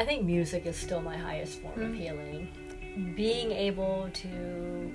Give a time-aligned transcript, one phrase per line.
[0.00, 1.94] I think music is still my highest form of hmm.
[1.94, 2.48] healing.
[3.14, 4.90] Being able to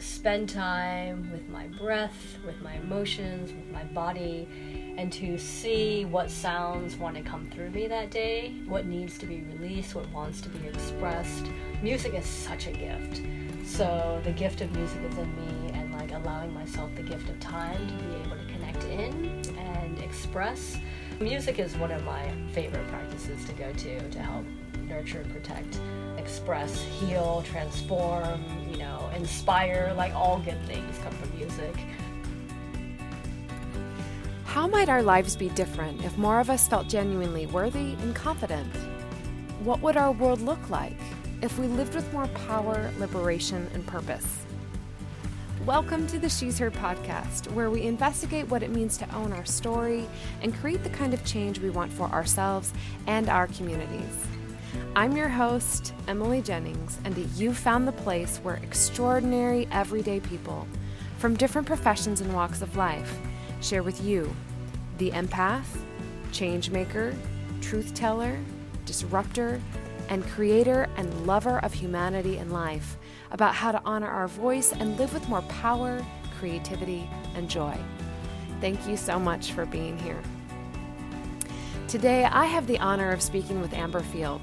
[0.00, 4.48] spend time with my breath, with my emotions, with my body,
[4.98, 9.26] and to see what sounds want to come through me that day, what needs to
[9.26, 11.46] be released, what wants to be expressed.
[11.80, 13.22] Music is such a gift.
[13.64, 17.38] So the gift of music is in me, and like allowing myself the gift of
[17.38, 20.78] time to be able to connect in and express.
[21.20, 24.44] Music is one of my favorite practices to go to to help
[24.88, 25.78] nurture, protect,
[26.18, 29.94] express, heal, transform, you know, inspire.
[29.96, 31.74] Like all good things come from music.
[34.44, 38.70] How might our lives be different if more of us felt genuinely worthy and confident?
[39.60, 40.98] What would our world look like
[41.40, 44.44] if we lived with more power, liberation, and purpose?
[45.66, 49.44] Welcome to the She's Her podcast, where we investigate what it means to own our
[49.44, 50.08] story
[50.40, 52.72] and create the kind of change we want for ourselves
[53.06, 54.26] and our communities.
[54.96, 60.66] I'm your host, Emily Jennings, and you found the place where extraordinary, everyday people
[61.18, 63.16] from different professions and walks of life
[63.60, 64.34] share with you
[64.98, 65.78] the empath,
[66.32, 67.14] change maker,
[67.60, 68.36] truth teller,
[68.84, 69.60] disruptor,
[70.08, 72.96] and creator and lover of humanity and life
[73.32, 76.04] about how to honor our voice and live with more power,
[76.38, 77.76] creativity, and joy.
[78.60, 80.22] Thank you so much for being here.
[81.88, 84.40] Today, I have the honor of speaking with Amber Field.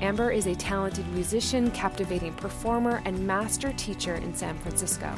[0.00, 5.14] Amber is a talented musician, captivating performer, and master teacher in San Francisco.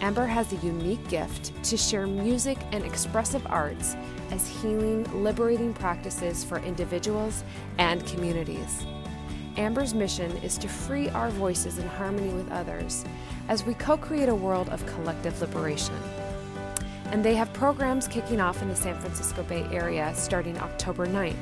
[0.00, 3.96] Amber has a unique gift to share music and expressive arts
[4.30, 7.42] as healing, liberating practices for individuals
[7.78, 8.86] and communities.
[9.58, 13.04] Amber's mission is to free our voices in harmony with others
[13.48, 15.96] as we co create a world of collective liberation.
[17.10, 21.34] And they have programs kicking off in the San Francisco Bay Area starting October 9th.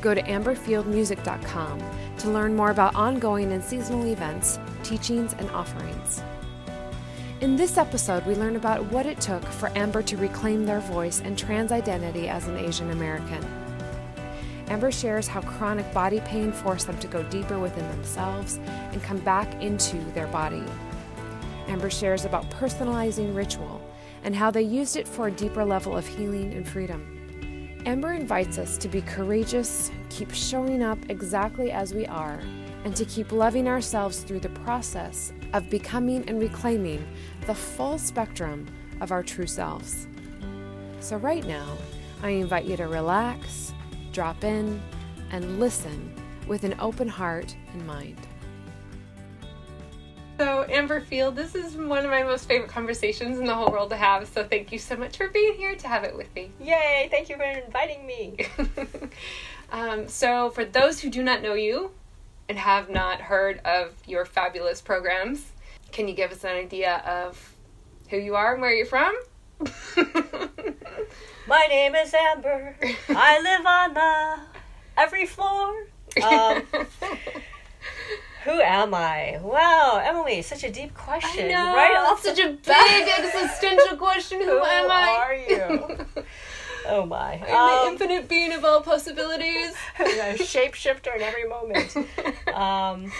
[0.00, 1.82] Go to amberfieldmusic.com
[2.18, 6.22] to learn more about ongoing and seasonal events, teachings, and offerings.
[7.42, 11.20] In this episode, we learn about what it took for Amber to reclaim their voice
[11.20, 13.59] and trans identity as an Asian American.
[14.70, 18.60] Amber shares how chronic body pain forced them to go deeper within themselves
[18.92, 20.62] and come back into their body.
[21.66, 23.82] Amber shares about personalizing ritual
[24.22, 27.80] and how they used it for a deeper level of healing and freedom.
[27.84, 32.40] Amber invites us to be courageous, keep showing up exactly as we are,
[32.84, 37.04] and to keep loving ourselves through the process of becoming and reclaiming
[37.46, 38.66] the full spectrum
[39.00, 40.06] of our true selves.
[41.00, 41.76] So, right now,
[42.22, 43.69] I invite you to relax,
[44.12, 44.80] drop in,
[45.30, 46.14] and listen
[46.46, 48.18] with an open heart and mind.
[50.40, 53.90] So, Amber Field, this is one of my most favorite conversations in the whole world
[53.90, 54.26] to have.
[54.26, 56.50] So, thank you so much for being here to have it with me.
[56.58, 57.08] Yay!
[57.10, 58.38] Thank you for inviting me.
[59.70, 61.90] um, so, for those who do not know you
[62.48, 65.52] and have not heard of your fabulous programs,
[65.92, 67.54] can you give us an idea of
[68.08, 69.14] who you are and where you're from?
[71.50, 72.76] My name is Amber.
[73.08, 74.40] I live on the
[74.96, 75.74] every floor.
[76.22, 76.62] Um,
[78.44, 79.40] who am I?
[79.42, 81.48] Wow, Emily, such a deep question.
[81.48, 84.40] Know, right off such the a big existential question.
[84.42, 85.08] Who, Who am I?
[85.18, 86.06] are you?
[86.86, 87.32] Oh my.
[87.34, 89.74] I'm the Um, infinite being of all possibilities.
[89.98, 90.04] a
[90.38, 91.96] shapeshifter in every moment.
[92.54, 93.10] Um,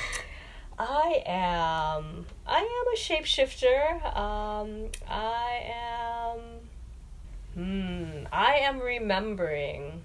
[0.78, 2.26] I am.
[2.46, 4.16] I am a shapeshifter.
[4.16, 6.38] Um, I am.
[7.54, 8.26] Hmm.
[8.32, 10.04] I am remembering.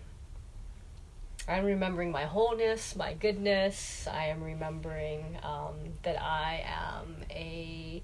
[1.48, 4.08] I'm remembering my wholeness, my goodness.
[4.12, 8.02] I am remembering um, that I am a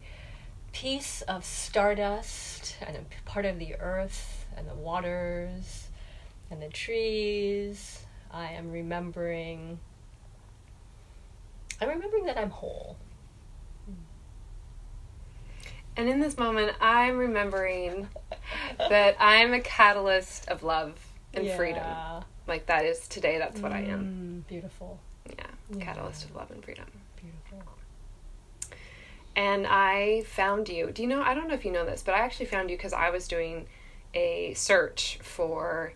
[0.74, 5.88] piece of stardust and a part of the earth and the waters
[6.52, 8.06] and the trees.
[8.30, 9.80] I am remembering.
[11.82, 12.96] I'm remembering that I'm whole.
[15.98, 18.08] And in this moment, I'm remembering
[18.78, 20.94] that I'm a catalyst of love
[21.34, 21.84] and freedom.
[22.48, 24.44] Like that is today, that's what I am.
[24.46, 25.00] Mm, beautiful.
[25.30, 25.46] Yeah,
[25.76, 25.84] Yeah.
[25.86, 26.86] catalyst of love and freedom.
[27.22, 27.64] Beautiful.
[29.36, 30.92] And I found you.
[30.92, 31.22] Do you know?
[31.22, 33.28] I don't know if you know this, but I actually found you because I was
[33.28, 33.68] doing
[34.14, 35.94] a search for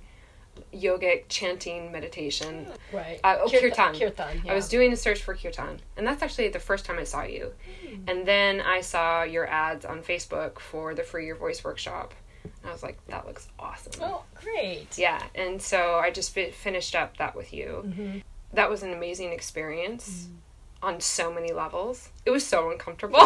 [0.74, 2.68] yogic chanting meditation.
[2.92, 3.20] Right.
[3.24, 3.96] Uh, oh, kirtan.
[3.98, 4.42] Kirtan.
[4.44, 4.52] Yeah.
[4.52, 7.24] I was doing a search for kirtan, and that's actually the first time I saw
[7.24, 7.54] you.
[7.88, 8.10] Hmm.
[8.10, 12.14] And then I saw your ads on Facebook for the Free Your Voice workshop.
[12.44, 13.94] And I was like, that looks awesome.
[14.02, 14.98] Oh, great.
[14.98, 17.84] Yeah, and so I just fi- finished up that with you.
[17.86, 18.18] Mm-hmm.
[18.54, 20.36] That was an amazing experience Mm.
[20.86, 22.10] On so many levels.
[22.26, 23.20] It was so uncomfortable.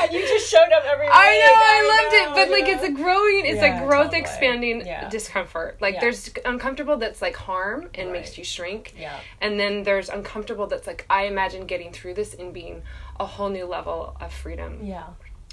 [0.00, 1.06] and you just showed up every.
[1.10, 2.74] I know, I, know, loved it, but like yeah.
[2.76, 4.20] it's a growing, it's Yeah, a growth totally.
[4.20, 5.08] expanding Yeah.
[5.08, 5.78] discomfort.
[5.80, 6.00] Like Yeah.
[6.00, 8.94] there's uncomfortable that's like harm and makes you shrink.
[8.98, 9.18] Yeah.
[9.40, 12.82] And then there's uncomfortable that's like I imagine getting through this and being
[13.18, 15.04] a whole new level of freedom Yeah.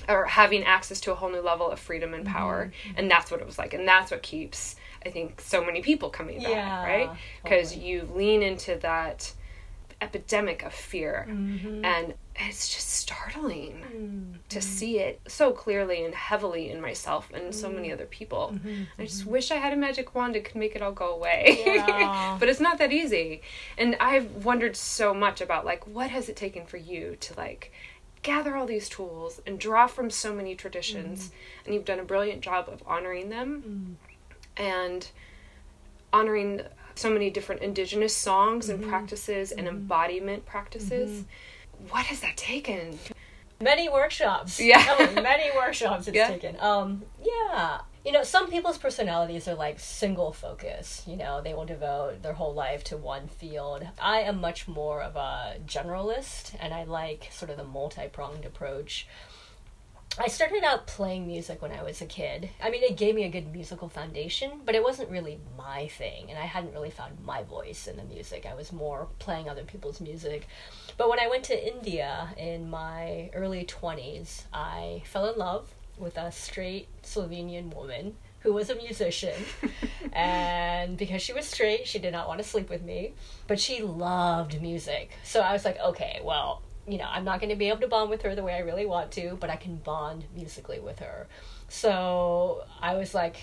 [0.08, 2.72] or having access to a whole new level of freedom and power.
[2.88, 2.98] Mm-hmm.
[3.00, 3.74] And that's what it was like.
[3.74, 4.76] And that's what keeps
[5.06, 7.10] I think so many people coming back, Yeah, right?
[7.44, 7.90] Because totally.
[7.90, 9.34] you lean into that
[10.04, 11.84] epidemic of fear Mm-hmm.
[11.86, 14.34] and it's just startling Mm.
[14.50, 17.94] to see it so clearly and heavily in myself and so many Mm.
[17.94, 18.44] other people.
[18.56, 18.84] Mm-hmm.
[19.02, 21.62] I just wish I had a magic wand that could make it all go away.
[21.66, 22.38] Yeah.
[22.40, 23.42] but it's not that easy.
[23.78, 27.72] And I've wondered so much about like what has it taken for you to like
[28.24, 31.32] gather all these tools and draw from so many traditions Mm.
[31.66, 33.98] and you've done a brilliant job of honoring them
[34.58, 35.08] and
[36.12, 36.62] honoring
[36.96, 38.82] so many different indigenous songs Mm-hmm.
[38.84, 41.26] and practices and embodiment practices.
[41.90, 43.00] What has that taken?
[43.62, 44.60] many workshops.
[44.60, 44.84] Yeah.
[45.00, 46.28] Oh, many workshops it's Yeah.
[46.28, 46.58] taken.
[46.60, 47.80] Um, yeah.
[48.06, 51.04] You know, some people's personalities are like single focus.
[51.08, 53.88] You know, they will devote their whole life to one field.
[54.02, 58.44] I am much more of a generalist, and I like sort of the multi pronged
[58.44, 59.08] approach.
[60.20, 62.52] I started out playing music when I was a kid.
[62.62, 66.30] I mean, it gave me a good musical foundation, but it wasn't really my thing,
[66.30, 68.46] and I hadn't really found my voice in the music.
[68.46, 70.48] I was more playing other people's music.
[70.98, 76.16] But when I went to India in my early 20s, I fell in love with
[76.16, 79.44] a straight Slovenian woman who was a musician.
[80.14, 83.14] and because she was straight, she did not want to sleep with me,
[83.48, 85.10] but she loved music.
[85.24, 87.88] So I was like, okay, well, you know, I'm not going to be able to
[87.88, 91.00] bond with her the way I really want to, but I can bond musically with
[91.00, 91.28] her.
[91.70, 93.38] So I was like,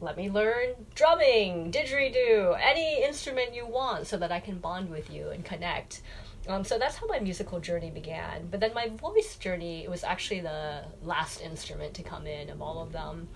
[0.00, 5.10] let me learn drumming, didgeridoo, any instrument you want so that I can bond with
[5.10, 6.02] you and connect.
[6.46, 8.48] Um, so that's how my musical journey began.
[8.50, 12.82] But then my voice journey was actually the last instrument to come in of all
[12.82, 13.28] of them.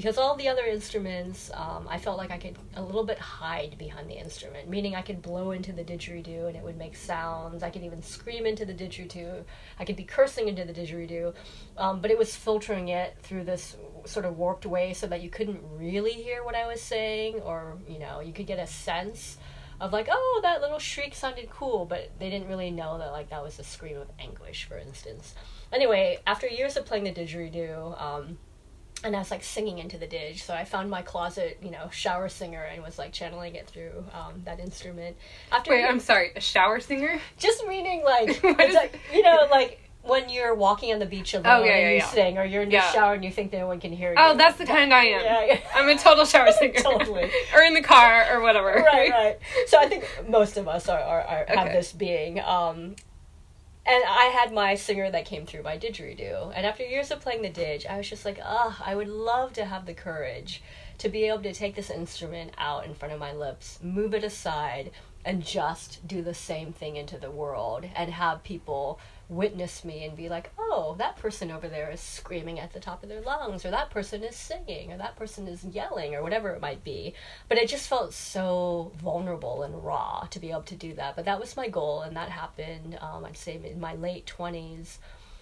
[0.00, 3.76] Because all the other instruments, um, I felt like I could a little bit hide
[3.76, 7.62] behind the instrument, meaning I could blow into the didgeridoo and it would make sounds.
[7.62, 9.44] I could even scream into the didgeridoo.
[9.78, 11.34] I could be cursing into the didgeridoo.
[11.76, 13.76] Um, but it was filtering it through this
[14.06, 17.76] sort of warped way so that you couldn't really hear what I was saying, or,
[17.86, 19.36] you know, you could get a sense
[19.82, 23.28] of like, oh, that little shriek sounded cool, but they didn't really know that like
[23.28, 25.34] that was a scream of anguish, for instance.
[25.74, 28.38] Anyway, after years of playing the didgeridoo, um,
[29.02, 31.88] and I was like singing into the didge, so I found my closet, you know,
[31.90, 35.16] shower singer, and was like channeling it through um, that instrument.
[35.50, 37.20] After Wait, I'm sorry, a shower singer?
[37.38, 41.46] just meaning like it's like you know like when you're walking on the beach alone
[41.46, 42.06] Oh, yeah, and you yeah.
[42.06, 44.16] sing, or you're in the shower and you think no one can hear you.
[44.18, 45.22] Oh, that's the kind I am.
[45.22, 45.58] Yeah, yeah.
[45.74, 46.80] I'm a total shower singer.
[46.80, 47.30] Totally.
[47.54, 48.68] or in the car or whatever.
[48.68, 49.38] right, right.
[49.66, 52.40] So I think most of us are, are, are have this being.
[52.40, 52.96] Um,
[53.86, 56.52] and I had my singer that came through my didgeridoo.
[56.54, 59.52] And after years of playing the didge, I was just like, ah, I would love
[59.54, 60.62] to have the courage
[60.98, 64.22] to be able to take this instrument out in front of my lips, move it
[64.22, 64.90] aside,
[65.24, 69.00] and just do the same thing into the world and have people
[69.30, 73.02] witness me and be like, oh, that person over there is screaming at the top
[73.02, 76.50] of their lungs, or that person is singing, or that person is yelling, or whatever
[76.50, 77.14] it might be.
[77.48, 81.16] But it just felt so vulnerable and raw to be able to do that.
[81.16, 84.98] But that was my goal, and that happened, um, I'd say, in my late 20s.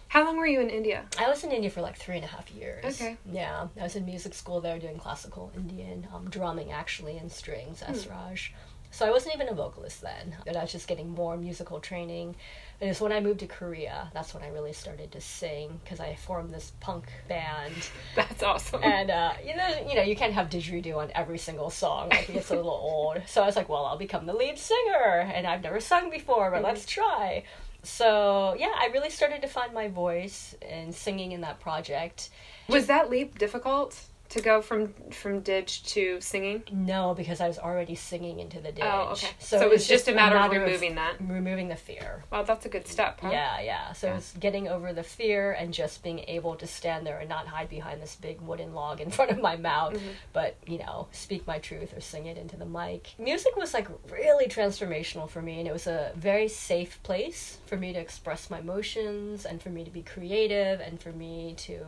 [0.09, 1.05] How long were you in India?
[1.19, 2.85] I was in India for like three and a half years.
[3.01, 3.17] Okay.
[3.31, 7.81] Yeah, I was in music school there doing classical Indian, um, drumming actually, and strings,
[7.83, 7.93] Hmm.
[7.93, 8.51] Esraj.
[8.91, 12.37] So I wasn't even a vocalist then, but I was just getting more musical training.
[12.81, 15.99] And it's when I moved to Korea, that's when I really started to sing because
[15.99, 17.75] I formed this punk band.
[18.15, 18.85] That's awesome.
[18.85, 22.29] And uh, you know, you know, you can't have didgeridoo on every single song; like
[22.29, 23.21] it gets a little old.
[23.27, 26.53] So I was like, well, I'll become the lead singer, and I've never sung before,
[26.53, 27.43] but let's try.
[27.83, 32.31] So yeah, I really started to find my voice in singing in that project.
[32.69, 36.63] was that leap difficult to go from from didge to singing?
[36.71, 38.85] No, because I was already singing into the didge.
[38.85, 39.29] Oh, okay.
[39.39, 41.15] So it was just a matter of removing that.
[41.21, 42.25] removing the fear.
[42.31, 43.31] Well, that's a good step, huh?
[43.33, 43.93] Yeah, yeah.
[43.93, 47.29] So it was getting over the fear and just being able to stand there and
[47.29, 50.09] not hide behind this big wooden log in front of my mouth, Mm-hmm.
[50.35, 53.15] but, you know, speak my truth or sing it into the mic.
[53.19, 57.77] Music was like really transformational for me, and it was a very safe place for
[57.77, 61.79] me to express my emotions and for me to be creative and for me to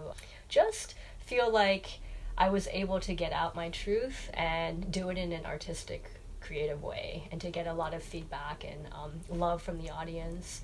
[0.49, 2.01] just feel like
[2.41, 6.83] I was able to get out my truth and do it in an artistic, creative
[6.83, 10.63] way, and to get a lot of feedback and um, love from the audience.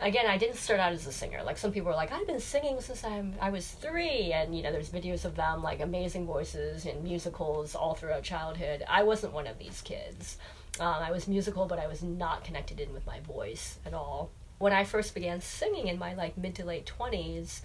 [0.00, 1.44] Again, I didn't start out as a singer.
[1.44, 4.64] Like some people are like, I've been singing since I'm I was three, and you
[4.64, 8.82] know, there's videos of them like amazing voices in musicals all throughout childhood.
[8.88, 10.38] I wasn't one of these kids.
[10.80, 14.30] Um, I was musical, but I was not connected in with my voice at all.
[14.58, 17.60] when I first began singing in my like mid to late 20s,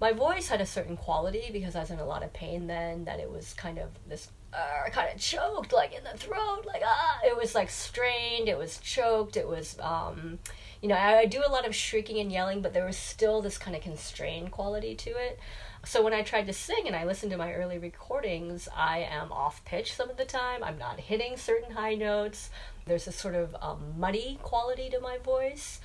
[0.00, 3.04] my voice had a certain quality because I was in a lot of pain then
[3.04, 6.82] that it was kind of this uh, kind of choked like in the throat like
[6.84, 10.38] ah it was like strained it was choked it was um
[10.80, 13.42] you know I, I do a lot of shrieking and yelling but there was still
[13.42, 15.38] this kind of constrained quality to it
[15.86, 19.30] so when I tried to sing and I listened to my early recordings, I am
[19.30, 20.64] off pitch some of the time.
[20.64, 22.50] I'm not hitting certain high notes.
[22.86, 25.80] There's a sort of um, muddy quality to my voice.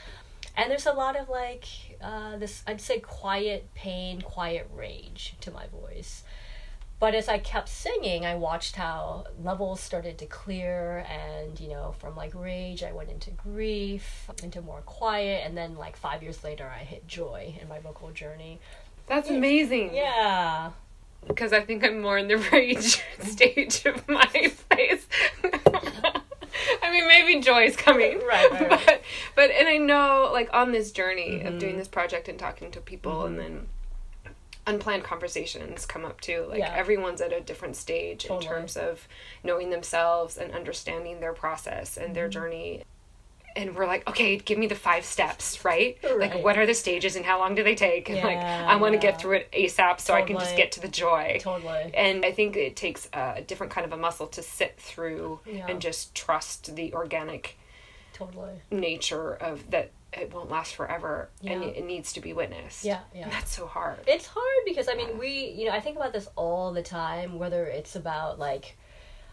[0.58, 1.66] And there's a lot of like
[2.02, 6.24] uh, this, I'd say, quiet pain, quiet rage to my voice.
[7.02, 11.96] But as I kept singing, I watched how levels started to clear, and you know,
[11.98, 16.44] from like rage, I went into grief, into more quiet, and then like five years
[16.44, 18.60] later, I hit joy in my vocal journey.
[19.08, 19.96] That's amazing.
[19.96, 20.72] Yeah.
[21.28, 24.26] Because I think I'm more in the rage stage of my
[24.70, 25.01] face.
[27.32, 28.20] I mean, maybe joy's coming.
[28.28, 28.80] Right, right, right.
[28.88, 29.02] But,
[29.36, 31.48] but, and I know, like, on this journey Mm-hmm.
[31.48, 33.68] of doing this project and talking to people and then
[34.68, 36.46] unplanned conversations come up too.
[36.50, 36.74] Like, Yeah.
[36.76, 38.46] everyone's at a different stage Totally.
[38.46, 39.08] in terms of
[39.44, 42.14] knowing themselves and understanding their process and Mm-hmm.
[42.14, 42.84] their journey.
[43.56, 45.98] And we're like, okay, give me the five steps, right?
[46.04, 48.10] Like, what are the stages and how long do they take?
[48.10, 49.12] And like, I want to yeah.
[49.12, 51.40] get through it ASAP so I can just get to the joy.
[51.42, 51.92] Totally.
[51.94, 55.66] And I think it takes a different kind of a muscle to sit through Yeah.
[55.68, 57.58] and just trust the organic
[58.14, 58.54] Totally.
[58.70, 61.70] nature of that it won't last forever and Yeah.
[61.70, 62.84] it, it needs to be witnessed.
[62.84, 63.24] Yeah, yeah.
[63.24, 64.00] And that's so hard.
[64.08, 67.40] It's hard because I mean we you know I think about this all the time
[67.40, 68.78] whether it's about like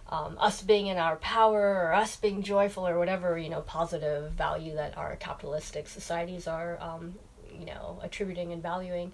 [0.08, 4.32] um, us being in our power or us being joyful or whatever you know positive
[4.32, 7.14] value that our capitalistic societies are um,
[7.58, 9.12] you know attributing and valuing.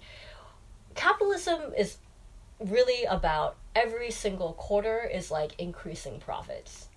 [0.95, 1.97] Capitalism is
[2.59, 6.87] really about every single quarter is like increasing profits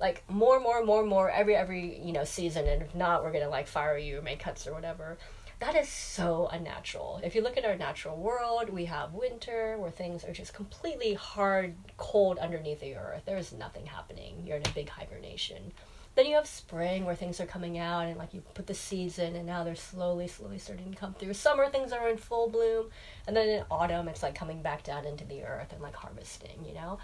[0.00, 3.48] like more more more more every every you know season and if not we're gonna
[3.48, 5.16] like fire you or make cuts or whatever
[5.64, 7.20] that is so unnatural.
[7.24, 11.14] If you look at our natural world we have winter where things are just completely
[11.14, 13.22] hard cold underneath the earth.
[13.24, 14.42] There's nothing happening.
[14.46, 15.72] You're in a big hibernation.
[16.16, 19.18] Then you have spring where things are coming out and like you put the seeds
[19.18, 21.32] in and now they're slowly slowly starting to come through.
[21.32, 22.90] Summer things are in full bloom.
[23.26, 26.62] And then in autumn it's like coming back down into the earth and like harvesting
[26.66, 26.98] you know?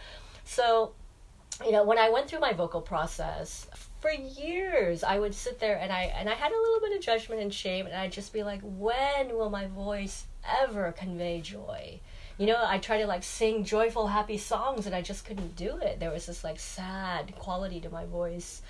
[0.45, 0.93] So
[1.65, 3.67] you know when i went through my vocal process
[4.01, 7.03] for years i would sit there and i and i had a little bit of
[7.03, 10.27] judgment and shame and i'd just be like when will my voice
[10.63, 12.01] ever convey joy?
[12.39, 15.77] You know i tried to like sing joyful happy songs and i just couldn't do
[15.79, 16.01] it.
[16.01, 18.63] There was this like sad quality to my voice.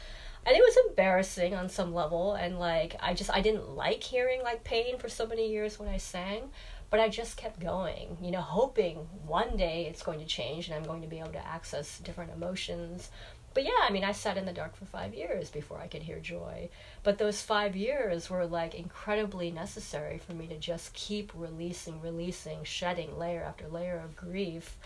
[0.44, 4.42] And it was embarrassing on some level and like i just i didn't like hearing
[4.42, 6.50] like pain for so many years when i sang
[6.90, 10.76] but i just kept going you know hoping one day it's going to change and
[10.76, 13.10] i'm going to be able to access different emotions
[13.54, 16.02] but yeah i mean i sat in the dark for five years before i could
[16.02, 16.68] hear joy
[17.02, 22.62] but those five years were like incredibly necessary for me to just keep releasing releasing
[22.64, 24.76] shedding layer after layer of grief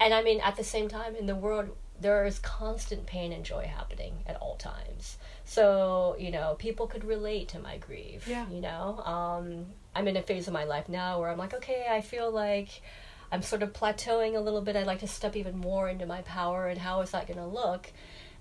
[0.00, 3.44] and I mean, at the same time, in the world, there is constant pain and
[3.44, 5.18] joy happening at all times.
[5.44, 8.28] So, you know, people could relate to my grief.
[8.28, 8.48] Yeah.
[8.48, 9.66] You know, um,
[9.98, 12.82] I'm in a phase of my life now where I'm like, okay, I feel like
[13.32, 14.76] I'm sort of plateauing a little bit.
[14.76, 17.44] I'd like to step even more into my power, and how is that going to
[17.44, 17.90] look?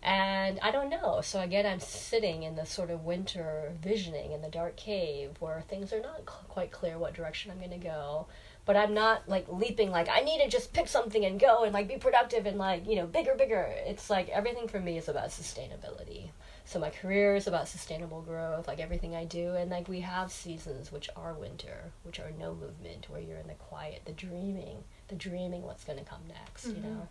[0.04, 1.22] And I don't know.
[1.24, 5.62] So again, I'm sitting in the sort of winter visioning in the dark cave where
[5.62, 8.28] things are not cl- quite clear what direction I'm going to go.
[8.66, 11.74] But I'm not like leaping like I need to just pick something and go and
[11.74, 13.68] like be productive and like, you know, bigger, bigger.
[13.88, 16.30] It's like everything for me is about sustainability.
[16.68, 19.52] So my career is about sustainable growth, like everything I do.
[19.52, 23.48] And like we have seasons which are winter, which are no movement, where you're in
[23.48, 26.90] the quiet, the dreaming, the dreaming what's going to come next, you mm-hmm.
[26.90, 27.08] know?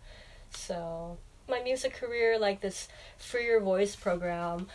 [0.51, 1.17] So
[1.49, 2.87] my music career, like this
[3.17, 4.67] Free Your Voice program,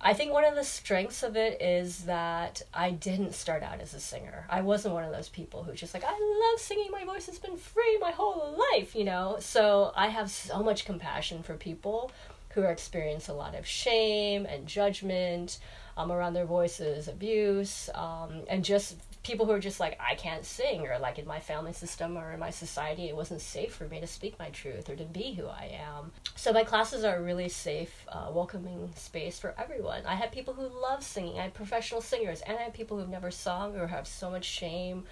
[0.00, 3.94] I think one of the strengths of it is that I didn't start out as
[3.94, 4.46] a singer.
[4.50, 6.10] I wasn't one of those people who just like, I
[6.50, 9.36] love singing, my voice has been free my whole life, you know?
[9.38, 12.10] So I have so much compassion for people
[12.54, 15.58] who experience a lot of shame and judgment
[15.96, 20.44] um, around their voices, abuse, um, and just people who are just like, I can't
[20.44, 23.86] sing, or like in my family system or in my society, it wasn't safe for
[23.86, 26.10] me to speak my truth or to be who I am.
[26.34, 30.02] So my classes are a really safe, uh, welcoming space for everyone.
[30.06, 33.08] I have people who love singing, I have professional singers, and I have people who've
[33.08, 35.04] never sung or have so much shame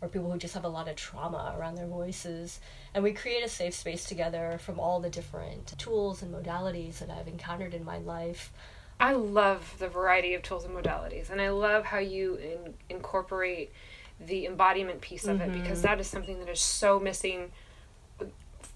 [0.00, 2.60] or people who just have a lot of trauma around their voices.
[2.94, 7.10] And we create a safe space together from all the different tools and modalities that
[7.10, 8.52] I've encountered in my life.
[8.98, 13.72] I love the variety of tools and modalities, and I love how you in, incorporate
[14.20, 15.86] the embodiment piece of it because mm-hmm.
[15.86, 17.50] that is something that is so missing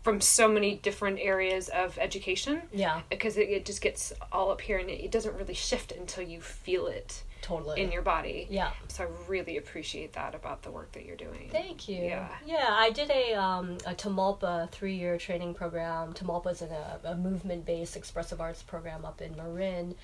[0.03, 4.63] from so many different areas of education Yeah, because it, it just gets all up
[4.63, 7.81] here and it, it doesn't really shift until you feel it totally.
[7.81, 8.47] in your body.
[8.51, 8.71] yeah.
[8.89, 11.49] So I really appreciate that about the work that you're doing.
[11.51, 12.03] Thank you.
[12.03, 12.29] Yeah.
[12.47, 16.13] Yeah, I did a um, a Tamalpa three year training program.
[16.15, 19.95] Tamalpa's in a, a movement based expressive arts program up in Marin.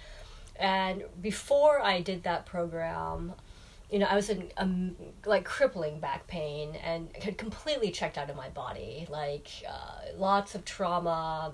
[0.57, 3.33] And before I did that program,
[3.91, 4.95] you know, I was in um,
[5.25, 9.07] like crippling back pain and had completely checked out of my body.
[9.09, 11.53] Like uh, lots of trauma.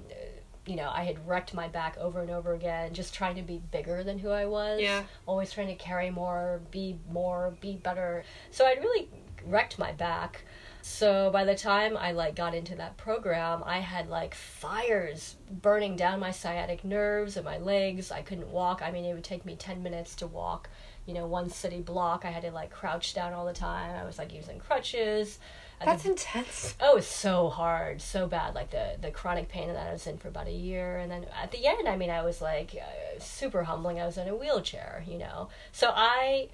[0.66, 3.62] You know, I had wrecked my back over and over again, just trying to be
[3.70, 4.80] bigger than who I was.
[4.80, 5.04] Yeah.
[5.24, 8.24] Always trying to carry more, be more, be better.
[8.50, 9.08] So I'd really
[9.46, 10.44] wrecked my back.
[10.82, 15.96] So by the time I like got into that program, I had like fires burning
[15.96, 18.12] down my sciatic nerves and my legs.
[18.12, 18.82] I couldn't walk.
[18.82, 20.68] I mean, it would take me 10 minutes to walk,
[21.04, 22.24] you know, one city block.
[22.24, 23.96] I had to like crouch down all the time.
[23.96, 25.38] I was like using crutches.
[25.80, 26.74] At That's intense.
[26.80, 28.54] Oh, it's so hard, so bad.
[28.54, 31.26] Like the the chronic pain that I was in for about a year, and then
[31.42, 34.00] at the end, I mean, I was like uh, super humbling.
[34.00, 35.48] I was in a wheelchair, you know.
[35.72, 36.48] So I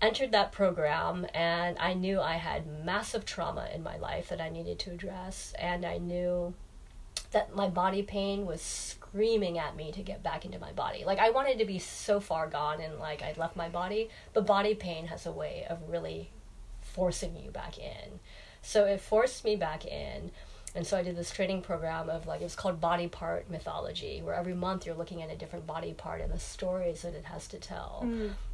[0.00, 4.48] entered that program, and I knew I had massive trauma in my life that I
[4.48, 6.54] needed to address, and I knew
[7.32, 11.04] that my body pain was screaming at me to get back into my body.
[11.04, 14.46] Like I wanted to be so far gone, and like I'd left my body, but
[14.46, 16.30] body pain has a way of really
[16.80, 18.20] forcing you back in.
[18.64, 20.30] So it forced me back in.
[20.76, 24.20] And so I did this training program of like, it was called Body Part Mythology,
[24.22, 27.26] where every month you're looking at a different body part and the stories that it
[27.26, 28.04] has to tell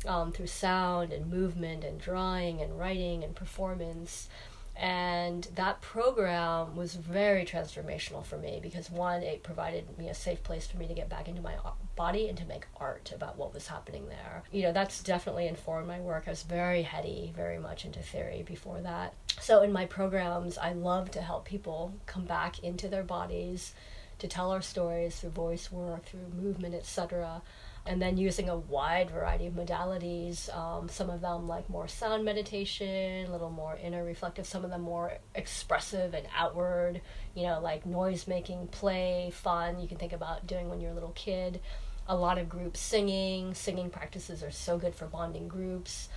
[0.07, 4.29] um, through sound and movement and drawing and writing and performance.
[4.77, 10.43] And that program was very transformational for me because one, it provided me a safe
[10.43, 11.55] place for me to get back into my
[11.97, 14.43] body and to make art about what was happening there.
[14.51, 16.25] You know, that's definitely informed my work.
[16.27, 19.13] I was very heady, very much into theory before that.
[19.41, 23.75] So in my programs, I love to help people come back into their bodies,
[24.19, 27.43] to tell our stories through voice work, through movement, etc
[27.91, 30.49] and then using a wide variety of modalities.
[30.57, 34.71] Um, some of them like more sound meditation, a little more inner reflective, some of
[34.71, 37.01] them more expressive and outward,
[37.35, 39.81] you know, like noise making, play, fun.
[39.81, 41.61] You can think about doing when you're a little kid.
[42.07, 43.55] A lot of group singing.
[43.55, 46.09] Singing practices are so good for bonding groups.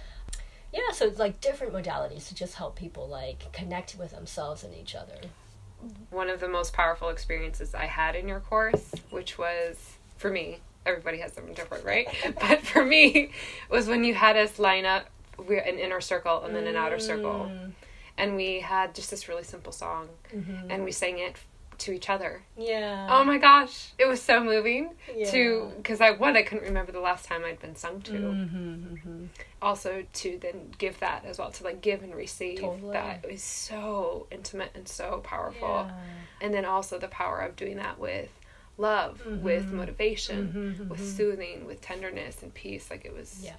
[0.72, 4.76] Yeah, so it's like different modalities to just help people like connect with themselves and
[4.76, 5.18] each other.
[6.12, 10.60] One of the most powerful experiences I had in your course, which was for me,
[10.86, 12.08] everybody has something different, right?
[12.40, 13.32] but for me,
[13.70, 15.06] was when you had us line up
[15.38, 17.50] we're an inner circle and then an outer circle.
[17.52, 17.72] Mm.
[18.18, 20.10] And we had just this really simple song
[20.70, 21.36] and we sang it
[21.80, 22.44] to each other.
[22.56, 23.08] Yeah.
[23.10, 25.32] Oh my gosh, it was so moving Yeah.
[25.32, 28.12] to because I one I couldn't remember the last time I'd been sung to.
[28.14, 29.26] Mm-hmm,
[29.62, 32.94] Also to then give that as well to like give and receive Totally.
[32.94, 35.88] that was so intimate and so powerful.
[35.88, 35.92] Yeah.
[36.42, 38.30] And then also the power of doing that with
[38.78, 39.30] love, mm-hmm.
[39.30, 39.78] Mm-hmm, mm-hmm, with Mm-hmm.
[39.78, 42.90] motivation, with soothing, with tenderness and peace.
[42.90, 43.54] Like it was, Yeah.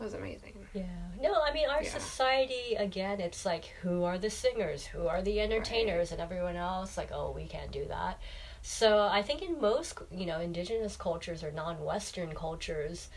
[0.00, 0.54] it was amazing.
[0.72, 0.84] Yeah.
[1.20, 1.90] No, I mean, our Yeah.
[1.90, 4.84] society, again, it's like, who are the singers?
[4.86, 6.10] Who are the entertainers?
[6.12, 8.18] And everyone else, like, oh, we can't do that.
[8.62, 13.08] So I think in most, you know, indigenous cultures or non Western cultures,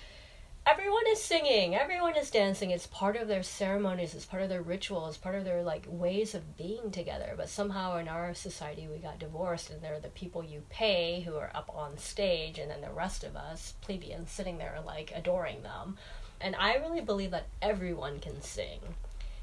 [0.68, 2.72] everyone is singing, everyone is dancing.
[2.72, 6.36] It's part of their ceremonies, it's part of their rituals, part of their, like, ways
[6.36, 7.36] of being together.
[7.38, 11.36] But somehow in our society, we got divorced, and they're the people you pay who
[11.36, 15.64] are up on stage, and then the rest of us, plebeians, sitting there, like, adoring
[15.64, 15.98] them.
[16.42, 18.82] And I really believe that everyone can sing.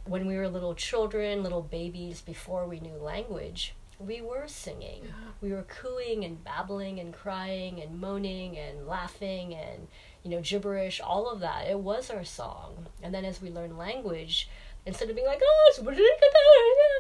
[0.05, 5.03] When we were little children, little babies, before we knew language, we were singing.
[5.41, 9.89] We were cooing and babbling and crying and moaning and laughing and,
[10.25, 11.69] you know, gibberish, all of that.
[11.69, 12.87] It was our song.
[13.03, 14.49] And then as we learned language,
[14.87, 15.73] instead of being like, oh,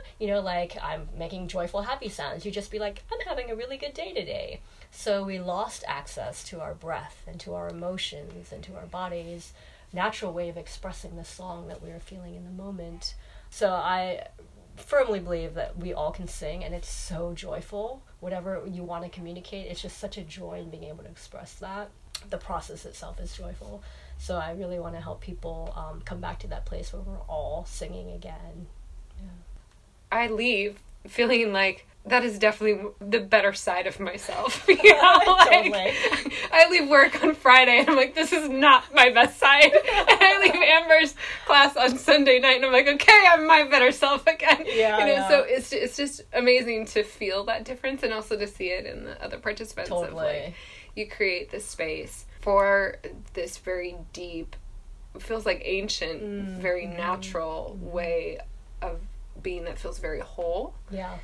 [0.20, 3.56] you know, like I'm making joyful, happy sounds, you just be like, I'm having a
[3.56, 4.60] really good day today.
[4.92, 9.52] So we lost access to our breath and to our emotions and to our bodies
[9.94, 13.14] natural way of expressing the song that we were feeling in the moment.
[13.48, 14.26] So I
[14.76, 18.02] firmly believe that we all can sing and it's so joyful.
[18.20, 21.54] Whatever you want to communicate, it's just such a joy in being able to express
[21.54, 21.90] that.
[22.30, 23.82] The process itself is joyful.
[24.18, 27.18] So I really want to help people um, come back to that place where we're
[27.28, 28.66] all singing again.
[30.10, 34.66] I leave feeling like that is definitely the better side of myself.
[34.84, 35.92] You know, like, Totally.
[36.52, 39.72] I leave work on Friday and I'm like, this is not my best side.
[39.72, 41.14] And I leave Amber's
[41.46, 44.64] class on Sunday night and I'm like, okay, I'm my better self again.
[44.66, 45.28] Yeah, you know, yeah.
[45.28, 49.04] so it's it's just amazing to feel that difference and also to see it in
[49.04, 49.90] the other participants.
[49.90, 50.24] Of Totally.
[50.24, 50.54] like,
[50.94, 52.96] you create this space for
[53.32, 54.56] this very deep,
[55.18, 58.38] feels like ancient, Mm, very natural way
[58.82, 59.00] of
[59.42, 60.74] being that feels very whole.
[60.90, 61.18] Yeah.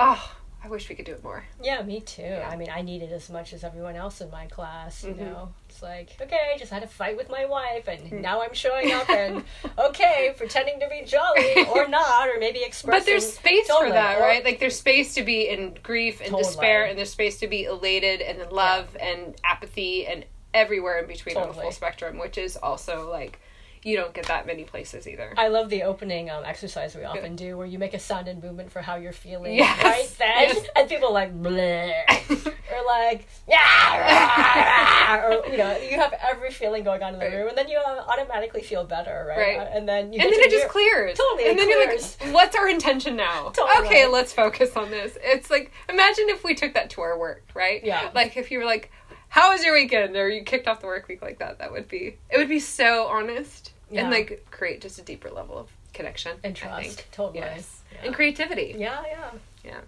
[0.00, 1.44] oh, I wish we could do it more.
[1.62, 2.22] Yeah, me too.
[2.22, 2.48] Yeah.
[2.50, 5.04] I mean, I need it as much as everyone else in my class.
[5.04, 5.18] You Mhm.
[5.18, 8.12] know, it's like okay, just had a fight with my wife, Mm.
[8.12, 9.44] and now I'm showing up and
[9.78, 13.00] okay, pretending to be jolly or not, or maybe expressing.
[13.00, 13.88] But there's space Totally.
[13.90, 14.42] for that, right?
[14.42, 16.44] Like there's space to be in grief and Totally.
[16.44, 20.24] despair, and there's space to be elated and in love and apathy and
[20.54, 23.38] everywhere in between on the full spectrum, which is also like
[23.84, 25.32] you don't get that many places either.
[25.36, 28.42] I love the opening um, exercise we often do, where you make a sound and
[28.42, 29.82] movement for how you're feeling Yes.
[29.84, 30.66] right then, Yes.
[30.74, 31.92] and people are like bleh,
[32.46, 37.34] or like yeah, or you know, you have every feeling going on in the Right.
[37.36, 39.38] room, and then you uh, automatically feel better, right?
[39.38, 39.58] Right.
[39.58, 41.16] Uh, and then you and then it just clears.
[41.18, 42.16] Totally, And then clears.
[42.20, 43.50] you're like, what's our intention now?
[43.50, 43.86] Totally.
[43.86, 45.16] Okay, let's focus on this.
[45.22, 47.84] It's like, imagine if we took that to our work, right?
[47.84, 48.10] Yeah.
[48.14, 48.90] Like if you were like,
[49.28, 50.16] how was your weekend?
[50.16, 51.58] Or you kicked off the work week like that.
[51.58, 54.02] That would be, it would be so honest Yeah.
[54.02, 56.36] and like create just a deeper level of connection.
[56.42, 57.38] and trust, totally.
[57.38, 57.80] Yes.
[57.92, 58.06] Yeah.
[58.06, 58.74] And creativity.
[58.76, 59.30] Yeah, yeah.
[59.64, 59.80] Yeah.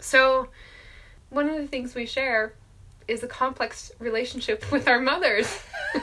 [0.00, 0.48] So,
[1.28, 2.54] one of the things we share
[3.06, 5.60] is a complex relationship with our mothers.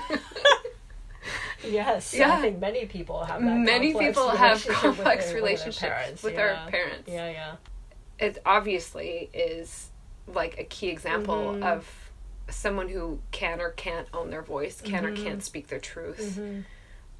[1.67, 2.33] Yes, Yeah.
[2.33, 3.57] I think many people have that.
[3.57, 6.23] Many complex people have relationship with complex their- relationships with their parents.
[6.23, 6.63] with yeah.
[6.63, 7.09] our parents.
[7.09, 8.25] Yeah, yeah.
[8.25, 9.89] it obviously is
[10.27, 11.63] like a key example Mhm.
[11.63, 12.11] of
[12.49, 15.21] someone who can or can't own their voice, can Mm-hmm.
[15.21, 16.39] or can't speak their truth,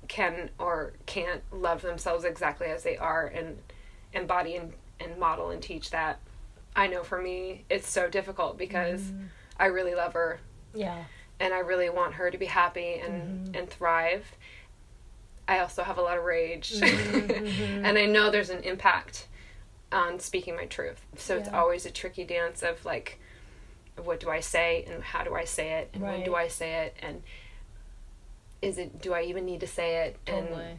[0.07, 3.57] can or can't love themselves exactly as they are and
[4.13, 6.19] embody and, and model and teach that.
[6.75, 9.25] I know for me, it's so difficult because Mm-hmm.
[9.59, 10.39] I really love her
[10.73, 11.03] Yeah.
[11.39, 13.55] and I really want her to be happy and, mm-hmm.
[13.55, 14.25] and thrive.
[15.47, 16.73] I also have a lot of rage.
[16.79, 17.85] Mm-hmm, mm-hmm.
[17.85, 19.27] and I know there's an impact
[19.91, 21.01] on speaking my truth.
[21.15, 23.19] So it's always a tricky dance of like,
[24.03, 26.85] what do I say and how do I say it and when do I say
[26.85, 27.23] it and
[28.61, 30.77] is it do I even need to say it and Totally.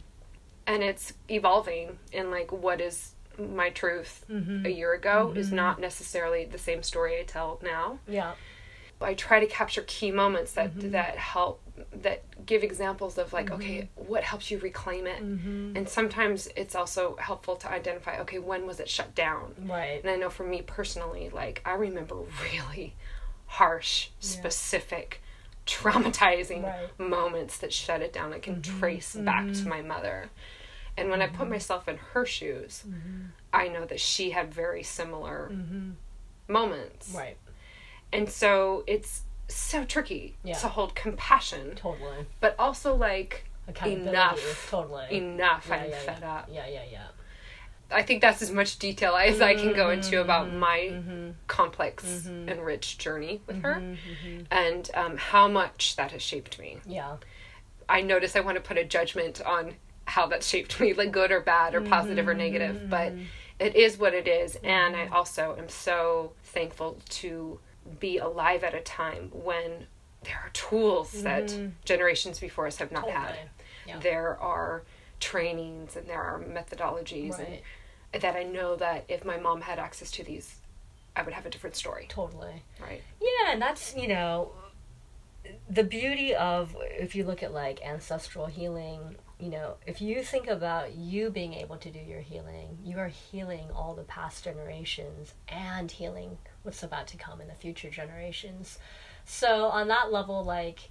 [0.66, 4.66] and it's evolving and like what is my truth Mm-hmm.
[4.66, 7.98] a year ago is not necessarily the same story I tell now.
[8.08, 8.32] Yeah.
[9.00, 10.90] I try to capture key moments that Mm-hmm.
[10.90, 11.60] that help
[12.02, 15.76] that give examples of like okay what helps you reclaim it Mm-hmm.
[15.76, 20.00] and sometimes it's also helpful to identify okay when was it shut down Right.
[20.02, 22.16] and I know for me personally like I remember
[22.52, 22.96] really
[23.46, 25.22] harsh specific
[25.68, 26.98] traumatizing Right.
[26.98, 28.78] moments that shut it down I can mm-hmm.
[28.78, 29.68] trace back to mm-hmm.
[29.68, 30.30] my mother
[30.96, 31.50] and when I put mm-hmm.
[31.50, 32.84] myself in her shoes
[33.52, 35.52] I know that she had very similar
[36.48, 37.36] moments Right.
[38.12, 40.54] and so it's so tricky Yeah.
[40.58, 42.26] to hold compassion, Totally.
[42.40, 43.44] but also like
[43.84, 44.68] enough.
[44.70, 45.06] Totally.
[45.10, 45.66] Enough.
[45.68, 46.48] Yeah, I'm yeah, fed up.
[46.50, 47.06] Yeah, yeah, yeah.
[47.90, 50.58] I think that's as much detail as I can go into about Mm-hmm.
[50.58, 54.42] my complex and rich journey with her Mm-hmm.
[54.50, 56.78] and um, how much that has shaped me.
[56.86, 57.16] Yeah.
[57.88, 59.74] I notice I want to put a judgment on
[60.04, 62.38] how that shaped me, like good or bad or positive or Mm-hmm.
[62.40, 63.12] negative, but
[63.58, 64.56] it is what it is.
[64.62, 67.58] And I also am so thankful to
[67.98, 69.86] be alive at a time when
[70.24, 73.34] there are tools that generations before us have not had.
[73.34, 73.88] Mm-hmm.
[73.88, 73.98] Yeah.
[74.00, 74.82] There are
[75.20, 77.48] trainings and there are methodologies Right.
[77.48, 77.58] and
[78.12, 80.56] that I know that if my mom had access to these,
[81.14, 82.62] I would have a different story, Totally.
[82.80, 83.02] right?
[83.20, 84.52] Yeah, and that's, you know,
[85.68, 90.48] the beauty of if you look at like ancestral healing, you know, if you think
[90.48, 95.34] about you being able to do your healing, you are healing all the past generations
[95.48, 98.78] and healing what's about to come in the future generations.
[99.24, 100.90] So, on that level, like,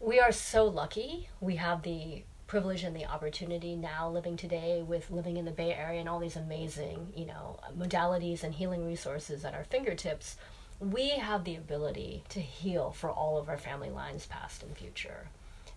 [0.00, 1.28] we are so lucky.
[1.40, 5.72] We have the privilege and the opportunity now living today with living in the Bay
[5.72, 10.36] Area and all these amazing, you know, modalities and healing resources at our fingertips.
[10.78, 15.28] We have the ability to heal for all of our family lines, past and future.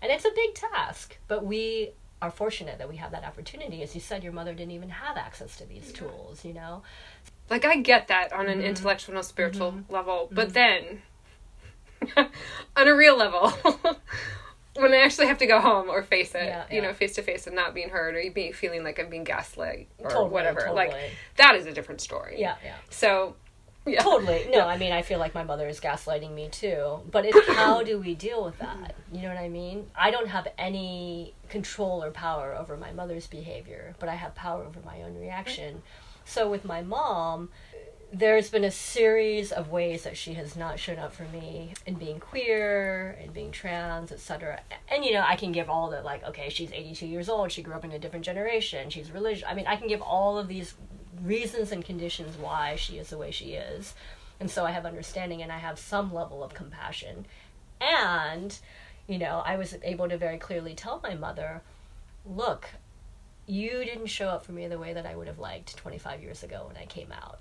[0.01, 3.81] And it's a big task, but we are fortunate that we have that opportunity.
[3.81, 6.83] As you said, your mother didn't even have access to these tools, you know?
[7.49, 8.59] Like I get that on Mm-hmm.
[8.59, 11.03] an intellectual and spiritual level, but then
[12.17, 13.53] on a real level,
[14.75, 17.21] when I actually have to go home or face it, Yeah, you know, face to
[17.21, 20.71] face and not being heard or being feeling like I'm being gaslit or Totally, whatever,
[20.73, 20.93] like
[21.37, 22.35] that is a different story.
[22.37, 22.75] Yeah, yeah.
[22.89, 23.35] So,
[23.85, 24.01] yeah.
[24.01, 24.47] Totally.
[24.49, 26.99] No, I mean, I feel like my mother is gaslighting me too.
[27.09, 28.95] But it's how do we deal with that?
[29.11, 29.87] You know what I mean?
[29.95, 34.63] I don't have any control or power over my mother's behavior, but I have power
[34.63, 35.83] over my own reaction.
[36.25, 37.49] So with my mom,
[38.17, 41.95] there's been a series of ways that she has not shown up for me in
[41.95, 44.61] being queer and being trans, etc.
[44.87, 47.61] And you know, I can give all the like, okay, she's 82 years old, she
[47.61, 49.43] grew up in a different generation, she's religious.
[49.45, 50.75] I mean, I can give all of these
[51.23, 53.93] reasons and conditions why she is the way she is.
[54.39, 57.25] And so I have understanding and I have some level of compassion.
[57.81, 58.57] And,
[59.07, 61.63] you know, I was able to very clearly tell my mother,
[62.25, 62.69] look,
[63.45, 66.43] you didn't show up for me the way that I would have liked 25 years
[66.43, 67.39] ago when I came out.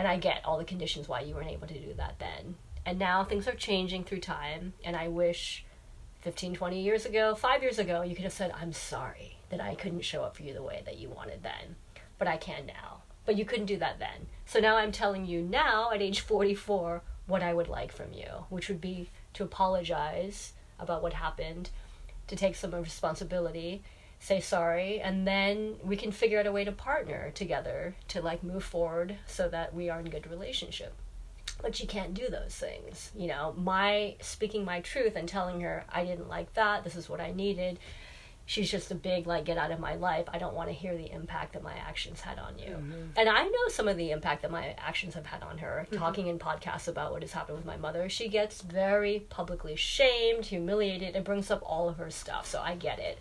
[0.00, 2.54] And I get all the conditions why you weren't able to do that then.
[2.86, 5.66] And now things are changing through time, and I wish
[6.22, 9.74] 15, 20 years ago, five years ago, you could have said, I'm sorry that I
[9.74, 11.76] couldn't show up for you the way that you wanted then,
[12.16, 13.02] but I can now.
[13.26, 14.28] But you couldn't do that then.
[14.46, 18.46] So now I'm telling you now, at age 44, what I would like from you,
[18.48, 21.68] which would be to apologize about what happened,
[22.28, 23.82] to take some responsibility,
[24.20, 28.44] say sorry, and then we can figure out a way to partner together to like
[28.44, 30.92] move forward so that we are in good relationship.
[31.62, 33.10] But she can't do those things.
[33.16, 37.08] You know, my speaking my truth and telling her I didn't like that, this is
[37.08, 37.78] what I needed.
[38.44, 40.26] She's just a big like get out of my life.
[40.28, 42.72] I don't want to hear the impact that my actions had on you.
[42.72, 43.02] Mm-hmm.
[43.16, 45.86] And I know some of the impact that my actions have had on her.
[45.92, 50.46] Talking in podcasts about what has happened with my mother, she gets very publicly shamed,
[50.46, 52.46] humiliated, and brings up all of her stuff.
[52.46, 53.18] So I get it.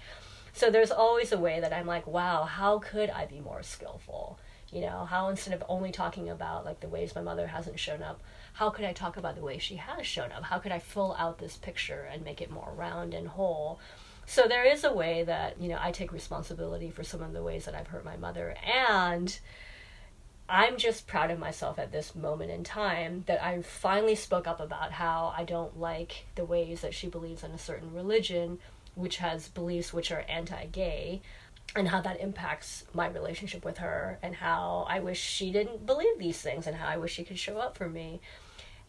[0.59, 4.37] So there's always a way that I'm like, wow, how could I be more skillful?
[4.73, 8.03] You know, how instead of only talking about like the ways my mother hasn't shown
[8.03, 8.19] up,
[8.51, 10.43] how could I talk about the way she has shown up?
[10.43, 13.79] How could I fill out this picture and make it more round and whole?
[14.25, 17.41] So there is a way that, you know, I take responsibility for some of the
[17.41, 19.39] ways that I've hurt my mother and
[20.49, 24.59] I'm just proud of myself at this moment in time that I finally spoke up
[24.59, 28.59] about how I don't like the ways that she believes in a certain religion,
[28.95, 31.21] which has beliefs which are anti gay,
[31.75, 36.17] and how that impacts my relationship with her, and how I wish she didn't believe
[36.17, 38.21] these things, and how I wish she could show up for me.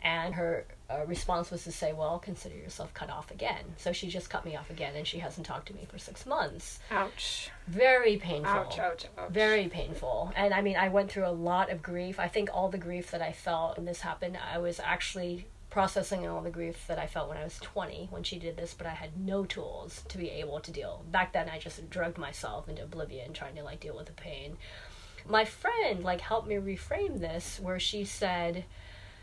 [0.02, 3.64] And her uh, response was to say, Well, consider yourself cut off again.
[3.76, 6.24] So she just cut me off again, and she hasn't talked to me for six
[6.24, 6.78] months.
[6.90, 7.50] Ouch.
[7.68, 8.50] Very painful.
[8.50, 9.30] Ouch, ouch, ouch.
[9.30, 10.32] Very painful.
[10.34, 12.18] And I mean, I went through a lot of grief.
[12.18, 16.26] I think all the grief that I felt when this happened, I was actually processing
[16.26, 18.86] all the grief that I felt when I was 20 when she did this, but
[18.86, 21.04] I had no tools to be able to deal.
[21.10, 24.56] Back then, I just drugged myself into oblivion trying to like deal with the pain.
[25.28, 28.64] My friend like helped me reframe this where she said,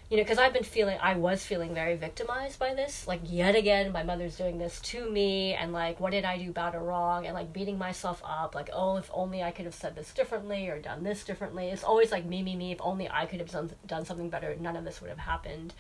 [0.09, 3.05] you know, because I've been feeling, I was feeling very victimized by this.
[3.07, 6.53] Like, yet again, my mother's doing this to me, and like, what did I do
[6.53, 7.25] bad or wrong?
[7.25, 10.69] And like, beating myself up, like, oh, if only I could have said this differently
[10.69, 11.67] or done this differently.
[11.67, 14.55] It's always like, me, me, me, if only I could have done, done something better,
[14.57, 15.73] none of this would have happened.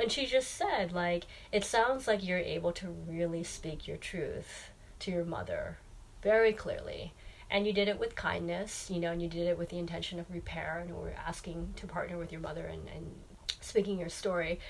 [0.00, 4.70] And she just said, like, it sounds like you're able to really speak your truth
[5.00, 5.78] to your mother
[6.22, 7.12] very clearly.
[7.50, 10.18] And you did it with kindness, you know, and you did it with the intention
[10.18, 13.14] of repair, and we're asking to partner with your mother and, and
[13.60, 14.60] speaking your story,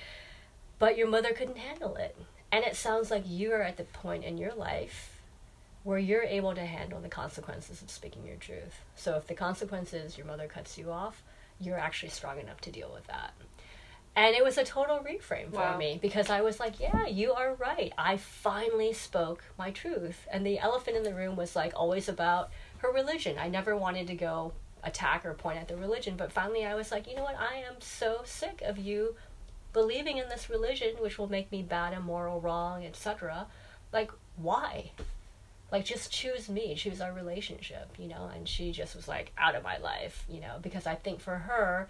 [0.79, 2.17] but your mother couldn't handle it.
[2.51, 5.21] And it sounds like you are at the point in your life
[5.85, 8.81] where you're able to handle the consequences of speaking your truth.
[8.97, 11.23] So if the consequence is your mother cuts you off,
[11.61, 13.33] you're actually strong enough to deal with that.
[14.17, 15.79] And it was a total reframe for Wow.
[15.79, 17.93] me because I was like, yeah, you are right.
[17.97, 20.27] I finally spoke my truth.
[20.31, 23.39] And the elephant in the room was like always about her religion.
[23.39, 26.91] I never wanted to go attack or point at the religion, but finally I was
[26.91, 27.39] like, you know what?
[27.39, 29.15] I am so sick of you
[29.73, 33.47] believing in this religion which will make me bad, immoral, wrong, etc.
[33.93, 34.91] Like, why?
[35.71, 38.29] Like, just choose me, choose our relationship, you know?
[38.35, 40.57] And she just was like, out of my life, you know?
[40.61, 41.89] Because I think for her,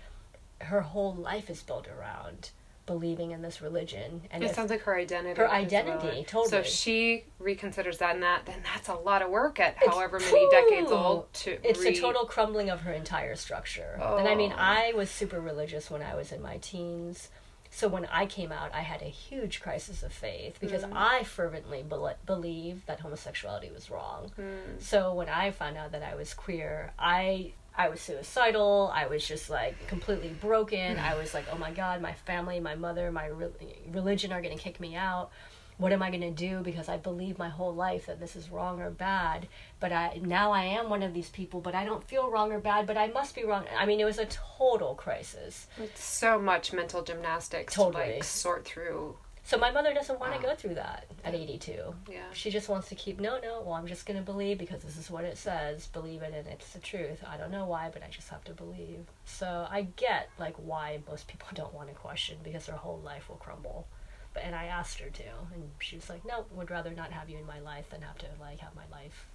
[0.60, 2.50] her whole life is built around
[2.86, 4.22] believing in this religion.
[4.32, 5.38] And It sounds like her identity.
[5.38, 5.60] Her as well.
[5.60, 6.60] identity, So totally.
[6.62, 10.18] if she reconsiders that and that, then that's a lot of work at It's- however
[10.18, 13.96] many decades old to it's re- a total crumbling of her entire structure.
[14.00, 14.56] And I mean, Oh.
[14.58, 17.28] I was super religious when I was in my teens.
[17.72, 20.92] So when I came out, I had a huge crisis of faith because Mm.
[20.92, 24.32] I fervently bel believed that homosexuality was wrong.
[24.36, 24.82] Mm.
[24.82, 28.92] So when I found out that I was queer, I I was suicidal.
[28.94, 30.98] I was just like completely broken.
[30.98, 33.48] I was like, oh my god, my family, my mother, my re-
[33.90, 35.30] religion are going to kick me out.
[35.78, 38.50] What am I going to do because I believe my whole life that this is
[38.50, 39.48] wrong or bad?
[39.80, 42.58] But I now I am one of these people, but I don't feel wrong or
[42.58, 43.64] bad, but I must be wrong.
[43.78, 45.68] I mean, it was a total crisis.
[45.78, 49.16] It's so much mental gymnastics to like sort through.
[49.42, 51.72] So my mother doesn't want to go through that at 82.
[52.10, 52.18] Yeah.
[52.32, 53.62] She just wants to keep no, no.
[53.62, 55.88] Well, I'm just going to believe because this is what it says.
[55.88, 57.24] Believe it, and it's the truth.
[57.28, 59.06] I don't know why, but I just have to believe.
[59.24, 63.28] So I get like why most people don't want to question because their whole life
[63.28, 63.86] will crumble.
[64.34, 65.22] But and I asked her to,
[65.52, 68.18] and she was like, "No, would rather not have you in my life than have
[68.18, 69.26] to like have my life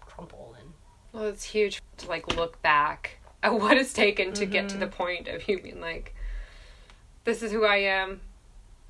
[0.00, 0.70] crumple." And
[1.12, 4.78] Well, it's huge to like look back at what it's taken to get Mm-hmm.
[4.80, 6.16] to the point of you being like,
[7.24, 8.20] this is who I am,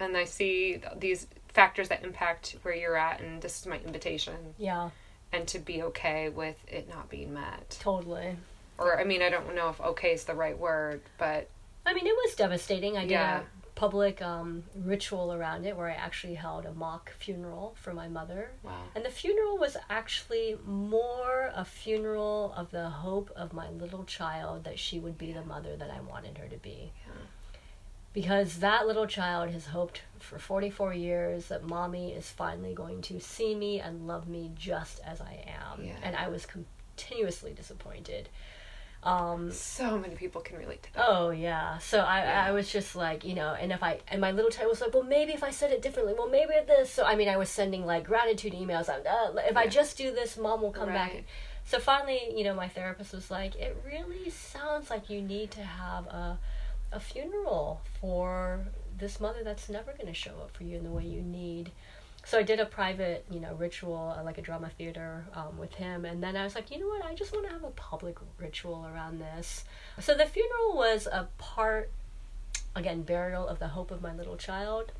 [0.00, 4.54] and I see these factors that impact where you're at, and this is my invitation,
[4.58, 4.90] yeah,
[5.32, 7.76] and to be okay with it not being met.
[7.80, 8.36] totally.
[8.78, 11.48] Or, I mean, I don't know if okay is the right word, but
[11.86, 12.96] I mean, it was devastating.
[12.98, 13.40] I did Yeah.
[13.40, 13.42] a
[13.74, 18.50] public um, ritual around it where I actually held a mock funeral for my mother.
[18.62, 18.72] Wow.
[18.94, 24.64] And the funeral was actually more a funeral of the hope of my little child
[24.64, 26.92] that she would be the mother that I wanted her to be.
[27.05, 27.05] Yeah.
[28.16, 33.20] Because that little child has hoped for 44 years that mommy is finally going to
[33.20, 35.84] see me and love me just as I am.
[35.84, 35.96] Yeah.
[36.02, 38.30] And I was continuously disappointed.
[39.02, 41.04] Um, So many people can relate to that.
[41.06, 41.76] Oh yeah.
[41.76, 42.46] So I Yeah.
[42.46, 44.94] I was just like you know, and if I and my little child was like,
[44.94, 46.90] well, maybe if I said it differently, well, maybe this.
[46.90, 48.88] So I mean, I was sending like gratitude emails.
[48.88, 51.24] I'm, uh, if I just do this, mom will come back.
[51.66, 55.62] So finally, you know, my therapist was like, it really sounds like you need to
[55.62, 56.38] have a
[56.92, 58.66] a funeral for
[58.98, 61.70] this mother that's never going to show up for you in the way you need.
[62.24, 65.74] So I did a private, you know, ritual, uh, like a drama theater um, with
[65.74, 67.04] him, and then I was like, you know what?
[67.04, 69.64] I just want to have a public ritual around this.
[70.00, 71.90] So the funeral was a part,
[72.74, 74.90] again, burial of the hope of my little child.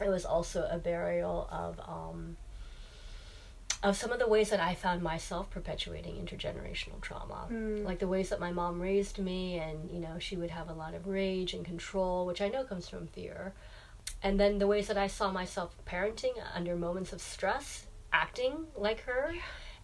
[0.00, 2.36] It was also a burial of um,
[3.82, 7.48] of some of the ways that I found myself perpetuating intergenerational trauma.
[7.50, 7.84] Mm.
[7.84, 10.72] Like the ways that my mom raised me, and you know, she would have a
[10.72, 13.52] lot of rage and control, which I know comes from fear.
[14.22, 19.00] And then the ways that I saw myself parenting under moments of stress, acting like
[19.02, 19.34] her.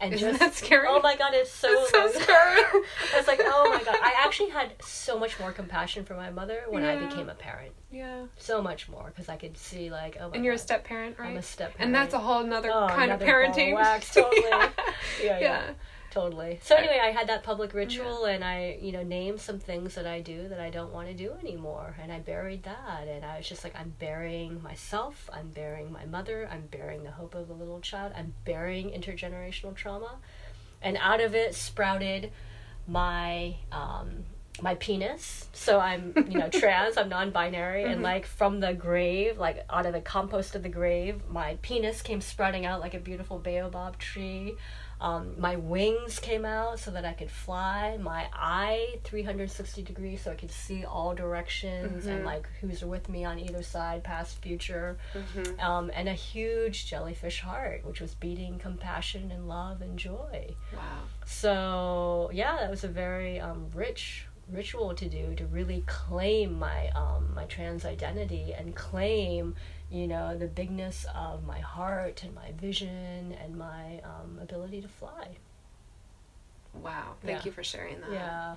[0.00, 0.86] And Isn't just that scary?
[0.88, 2.26] Oh my god, it's so It's so scary.
[2.34, 3.96] I was like, oh my god.
[4.00, 7.72] I actually had so much more compassion for my mother when I became a parent.
[7.90, 8.26] yeah.
[8.36, 10.62] So much more because I could see like, oh my And you're a God.
[10.62, 11.30] step parent, right?
[11.30, 13.74] I'm a step parent, And that's a whole nother Oh, kind of another of parenting.
[13.74, 14.40] wax, totally.
[14.48, 14.70] yeah.
[15.20, 15.62] yeah, yeah, Yeah.
[16.10, 16.58] Totally.
[16.62, 20.06] So anyway, I had that public ritual, and I, you know, named some things that
[20.06, 23.36] I do that I don't want to do anymore, and I buried that, and I
[23.38, 27.50] was just like, I'm burying myself, I'm burying my mother, I'm burying the hope of
[27.50, 30.16] a little child, I'm burying intergenerational trauma,
[30.82, 32.32] and out of it sprouted
[32.86, 34.24] my um,
[34.62, 35.48] my penis.
[35.52, 39.92] So I'm, you know, trans, I'm non-binary, and like from the grave, like out of
[39.92, 44.56] the compost of the grave, my penis came sprouting out like a beautiful baobab tree.
[45.00, 47.96] Um, my wings came out so that I could fly.
[47.98, 53.24] My eye 360 degrees so I could see all directions and like who's with me
[53.24, 54.98] on either side, past, future.
[55.60, 60.54] Um, and a huge jellyfish heart, which was beating compassion and love and joy.
[60.72, 60.80] Wow.
[61.26, 66.88] So yeah, that was a very um, rich ritual to do to really claim my
[66.94, 69.54] um, my trans identity and claim
[69.90, 74.88] you know the bigness of my heart and my vision and my um, ability to
[74.88, 75.28] fly.
[76.74, 77.14] Wow.
[77.22, 77.44] Thank Yeah.
[77.46, 78.12] you for sharing that.
[78.12, 78.56] Yeah.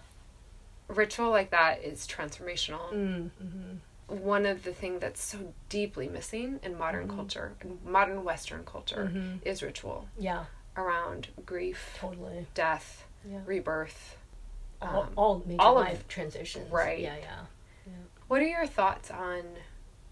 [0.88, 2.91] Ritual like that is transformational.
[2.91, 3.76] Mm, hmm
[4.13, 7.15] One of the things that's so deeply missing in modern Mm-hmm.
[7.15, 9.39] culture, in modern Western culture, Mhm.
[9.46, 10.46] is ritual Yeah.
[10.76, 12.46] around grief, Totally.
[12.54, 13.39] death, Yeah.
[13.46, 14.17] rebirth.
[14.82, 16.70] All, Um, all major all of- transitions.
[16.70, 17.00] right.
[17.00, 17.15] Yeah.
[17.17, 17.94] Yeah.
[18.28, 19.44] What are your thoughts on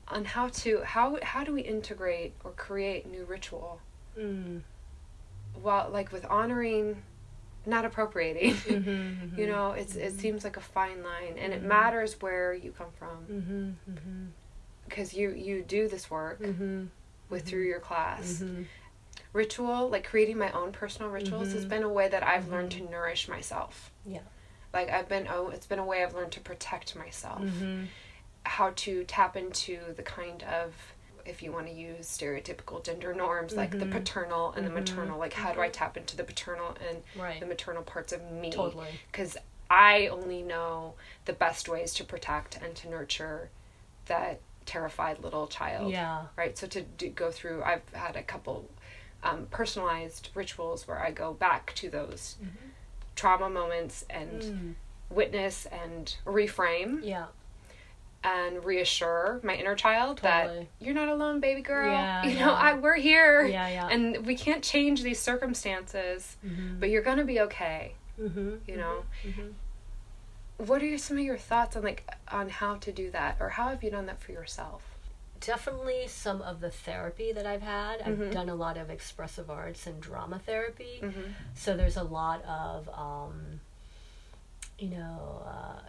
[0.10, 3.80] on how to how how do we integrate or create new ritual
[4.18, 4.62] Mm.
[5.62, 7.04] while like with honoring
[7.66, 11.64] not appropriating Mhm, you know it's it seems like a fine line and Mm-hmm.
[11.64, 13.26] it matters where you come from
[13.88, 13.94] Mhm.
[13.94, 14.28] Mhm.
[14.86, 16.40] because you you do this work
[17.30, 18.44] with through your class
[19.34, 22.82] ritual like creating my own personal rituals has been a way that i've learned to
[22.90, 24.22] nourish myself Yeah.
[24.74, 27.44] like i've been oh it's been a way i've learned to protect myself.
[28.46, 30.74] How to tap into the kind of
[31.26, 33.92] if you want to use stereotypical gender norms like the Mhm.
[33.92, 34.76] paternal and the Mhm.
[34.76, 37.40] maternal like how do i tap into the paternal and Right.
[37.40, 38.88] the maternal parts of me Totally.
[39.12, 39.38] because
[39.70, 43.50] i only know the best ways to protect and to nurture
[44.06, 46.28] that terrified little child Yeah.
[46.36, 48.68] right so to do, go through i've had a couple
[49.22, 52.38] um, personalized rituals where i go back to those
[53.16, 54.76] trauma moments and Mm.
[55.10, 57.28] witness and reframe Yeah.
[58.24, 61.90] And reassure my inner child that you're not alone, baby girl.
[61.92, 62.46] Yeah, you yeah.
[62.46, 63.46] know, I, we're here.
[63.46, 63.88] Yeah, yeah.
[63.88, 66.80] And we can't change these circumstances, Mhm.
[66.80, 67.96] but you're gonna be okay.
[68.20, 68.60] Mhm.
[68.68, 69.04] You know.
[69.24, 69.54] Mhm.
[70.58, 73.50] What are your, some of your thoughts on like on how to do that, or
[73.50, 74.84] how have you done that for yourself?
[75.40, 78.02] Definitely some of the therapy that I've had.
[78.02, 78.32] I've Mhm.
[78.34, 81.00] done a lot of expressive arts and drama therapy.
[81.02, 81.32] Mm-hmm.
[81.56, 83.62] So there's a lot of, um,
[84.78, 85.80] you know, uh,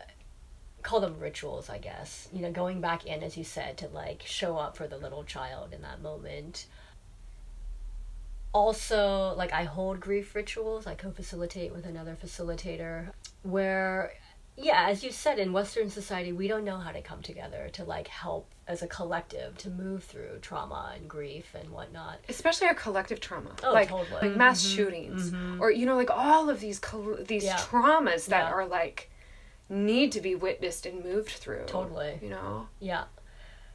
[0.82, 2.28] call them rituals, I guess.
[2.32, 5.24] You know, going back in, as you said, to like show up for the little
[5.24, 6.66] child in that moment.
[8.52, 10.86] Also, like I hold grief rituals.
[10.86, 13.10] I co-facilitate with another facilitator,
[13.44, 14.14] where,
[14.56, 17.84] yeah, as you said, in Western society, we don't know how to come together to
[17.84, 22.18] like help as a collective to move through trauma and grief and whatnot.
[22.28, 24.28] Especially our collective trauma, Oh, like, totally.
[24.28, 24.74] like mass Mhm.
[24.76, 25.60] shootings, Mhm.
[25.60, 27.56] or you know, like all of these col- these Yeah.
[27.56, 28.50] traumas that Yeah.
[28.50, 29.09] are like
[29.70, 31.64] need to be witnessed and moved through.
[31.66, 32.18] Totally.
[32.20, 32.68] You know.
[32.80, 33.04] Yeah.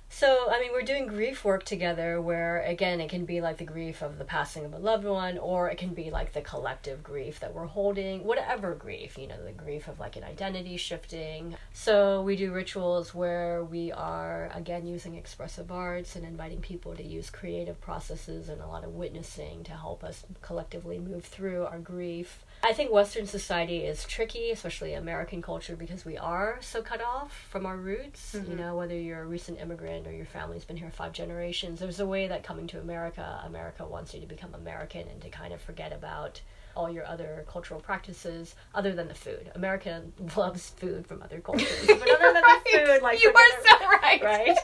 [0.08, 3.66] So, I mean, we're doing grief work together where, again, it can be like the
[3.66, 7.04] grief of the passing of a loved one, or it can be like the collective
[7.04, 11.56] grief that we're holding, whatever grief, you know, the grief of like an identity shifting.
[11.74, 17.04] So, we do rituals where we are, again, using expressive arts and inviting people to
[17.04, 21.80] use creative processes and a lot of witnessing to help us collectively move through our
[21.80, 22.45] grief.
[22.66, 27.32] I think Western society is tricky, especially American culture, because we are so cut off
[27.47, 28.34] from our roots.
[28.34, 28.49] Mm-hmm.
[28.49, 31.99] You know, whether you're a recent immigrant or your family's been here five generations, there's
[31.99, 35.53] a way that coming to America, America wants you to become American and to kind
[35.53, 36.41] of forget about
[36.76, 39.51] all your other cultural practices other than the food.
[39.53, 40.01] America
[40.36, 41.86] loves food from other cultures.
[41.86, 42.61] But other than right.
[42.66, 44.24] the food, like You are so right.
[44.24, 44.57] Right.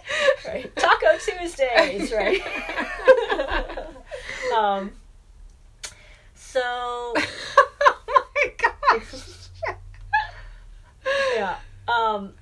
[0.47, 0.75] Right.
[0.75, 2.41] Taco Tuesdays, right?
[4.57, 4.91] um
[6.51, 7.13] so.
[11.35, 11.57] Yeah.
[11.87, 12.33] Um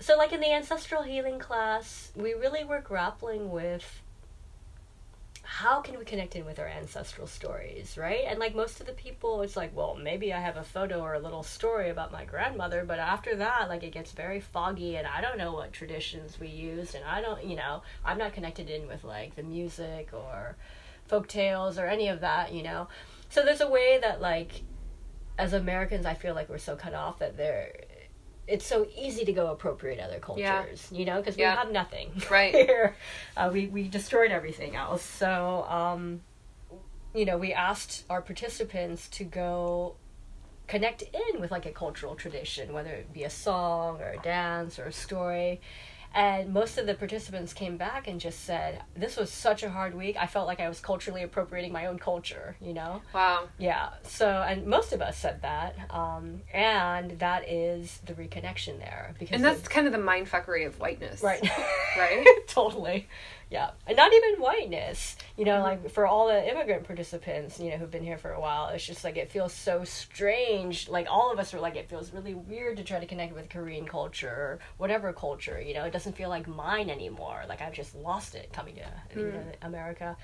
[0.00, 4.02] so like in the ancestral healing class, we really were grappling with
[5.42, 8.24] how can we connect in with our ancestral stories, right?
[8.26, 11.14] And like most of the people, it's like, well, maybe I have a photo or
[11.14, 15.06] a little story about my grandmother, but after that, like it gets very foggy, and
[15.06, 18.68] I don't know what traditions we used, and I don't, you know, I'm not connected
[18.68, 20.56] in with like the music or
[21.06, 22.88] folk tales or any of that, you know.
[23.30, 24.62] So there's a way that like
[25.38, 27.72] as Americans, I feel like we're so cut off that there
[28.48, 30.98] it's so easy to go appropriate other cultures, yeah.
[30.98, 31.56] you know, because we yeah.
[31.56, 32.94] have nothing right here.
[33.36, 35.02] Uh, we we destroyed everything else.
[35.02, 36.20] So, um,
[37.14, 39.96] you know, we asked our participants to go
[40.68, 44.78] connect in with like a cultural tradition, whether it be a song or a dance
[44.78, 45.60] or a story,
[46.16, 49.94] and most of the participants came back and just said, This was such a hard
[49.94, 50.16] week.
[50.18, 53.02] I felt like I was culturally appropriating my own culture, you know?
[53.14, 53.48] Wow.
[53.58, 53.90] Yeah.
[54.02, 55.76] So, and most of us said that.
[55.90, 59.14] Um, and that is the reconnection there.
[59.18, 61.22] because And that's kind of the mindfuckery of whiteness.
[61.22, 61.46] Right.
[61.98, 62.26] right?
[62.48, 63.08] totally.
[63.48, 65.16] Yeah, and not even whiteness.
[65.36, 65.84] You know, mm-hmm.
[65.84, 68.84] like for all the immigrant participants, you know, who've been here for a while, it's
[68.84, 70.88] just like it feels so strange.
[70.88, 73.48] Like all of us are like, it feels really weird to try to connect with
[73.48, 75.60] Korean culture or whatever culture.
[75.60, 77.44] You know, it doesn't feel like mine anymore.
[77.48, 78.80] Like I've just lost it coming to
[79.16, 79.16] mm.
[79.16, 80.16] you know, America.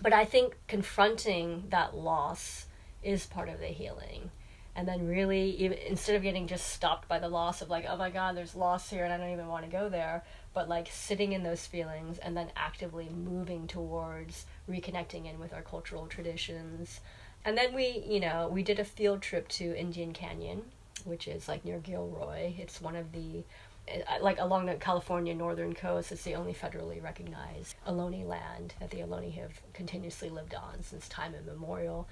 [0.00, 2.66] But I think confronting that loss
[3.02, 4.30] is part of the healing
[4.76, 7.96] and then really even, instead of getting just stopped by the loss of like oh
[7.96, 10.24] my god there's loss here and i don't even want to go there
[10.54, 15.62] but like sitting in those feelings and then actively moving towards reconnecting in with our
[15.62, 17.00] cultural traditions.
[17.44, 20.62] And then we, you know, we did a field trip to Indian Canyon,
[21.04, 22.54] which is like near Gilroy.
[22.56, 23.44] It's one of the
[23.86, 28.90] uh, like along the California northern coast, it's the only federally recognized Ohlone land that
[28.90, 32.08] the Ohlone have continuously lived on since time immemorial.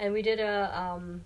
[0.00, 1.24] And we did a um,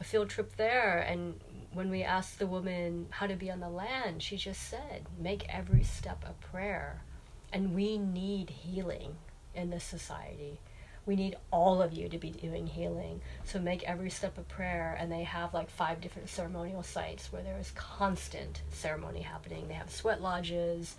[0.00, 1.40] a field trip there, and
[1.74, 5.46] when we asked the woman how to be on the land, she just said, make
[5.48, 7.02] every step a prayer.
[7.52, 9.16] And we need healing
[9.54, 10.60] in this society.
[11.04, 13.20] We need all of you to be doing healing.
[13.44, 14.96] So make every step a prayer.
[14.98, 19.66] And they have like five different ceremonial sites where there is constant ceremony happening.
[19.66, 20.96] They have sweat lodges.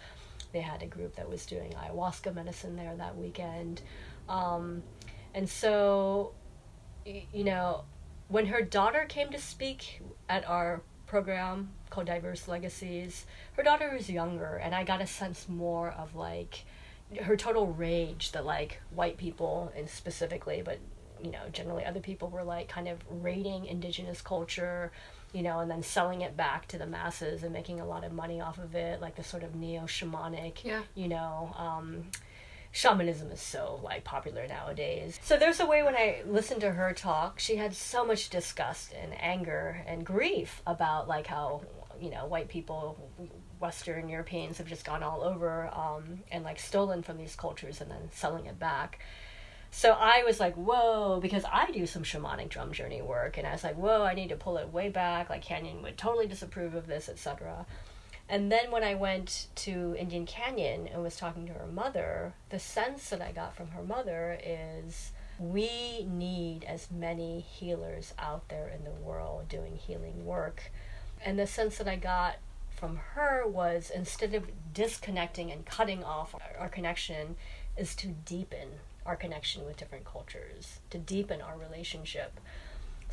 [0.51, 3.81] They had a group that was doing ayahuasca medicine there that weekend.
[4.27, 4.83] Um,
[5.33, 6.33] and so,
[7.05, 7.85] you know,
[8.33, 14.09] when her daughter came to speak at our program called Diverse Legacies, her daughter was
[14.09, 16.65] younger, and I got a sense more of like
[17.21, 20.79] her total rage that like white people and specifically, but
[21.23, 24.91] you know, generally other people were like kind of raiding indigenous culture,
[25.31, 28.11] you know, and then selling it back to the masses and making a lot of
[28.11, 30.81] money off of it, like the sort of neo shamanic, yeah.
[30.95, 32.05] you know, um,
[32.73, 35.19] shamanism is so like popular nowadays.
[35.23, 38.93] So there's a way when I listened to her talk, she had so much disgust
[38.99, 41.61] and anger and grief about like how
[42.01, 42.97] you know white people
[43.59, 47.91] western europeans have just gone all over um, and like stolen from these cultures and
[47.91, 48.99] then selling it back
[49.69, 53.51] so i was like whoa because i do some shamanic drum journey work and i
[53.51, 56.73] was like whoa i need to pull it way back like Kanyon would totally disapprove
[56.73, 57.65] of this etc
[58.29, 62.59] and then when I went to Indian Canyon and was talking to her mother, the
[62.59, 68.69] sense that I got from her mother is we need as many healers out there
[68.69, 70.71] in the world doing healing work.
[71.23, 72.37] And the sense that I got
[72.69, 77.35] from her was instead of disconnecting and cutting off our, connection,
[77.77, 78.69] is to deepen
[79.05, 82.39] our connection with different cultures, to deepen our relationship.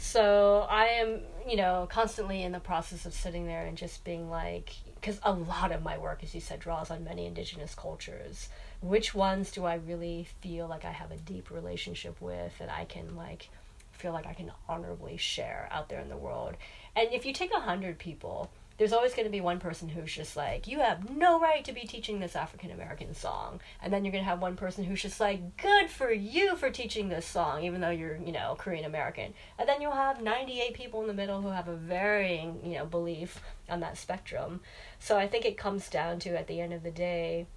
[0.03, 4.30] So I am, you know, constantly in the process of sitting there and just being
[4.30, 8.48] like, because a lot of my work, as you said, draws on many indigenous cultures.
[8.80, 12.86] Which ones do I really feel like I have a deep relationship with that I
[12.86, 13.51] can like
[13.92, 16.57] feel like I can honorably share out there in the world?
[16.96, 20.10] And if you take a hundred people, there's always going to be one person who's
[20.10, 23.60] just like, you have no right to be teaching this African American song.
[23.82, 26.70] And then you're going to have one person who's just like, good for you for
[26.70, 29.34] teaching this song, even though you're, you know, Korean American.
[29.58, 32.86] And then you'll have 98 people in the middle who have a varying, you know,
[32.86, 34.62] belief on that spectrum.
[34.98, 37.48] So I think it comes down to, at the end of the day,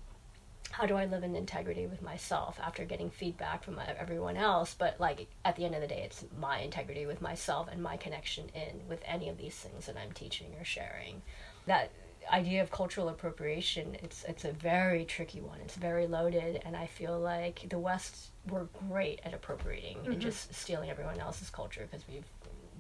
[0.74, 4.74] how do I live in integrity with myself after getting feedback from everyone else?
[4.74, 7.96] But like at the end of the day, it's my integrity with myself and my
[7.96, 11.22] connection in with any of these things that I'm teaching or sharing.
[11.68, 11.92] That
[12.32, 15.60] idea of cultural appropriation, it's it's a very tricky one.
[15.64, 20.14] It's very loaded, and I feel like the West we're great at appropriating mm-hmm.
[20.14, 22.26] and just stealing everyone else's culture because we've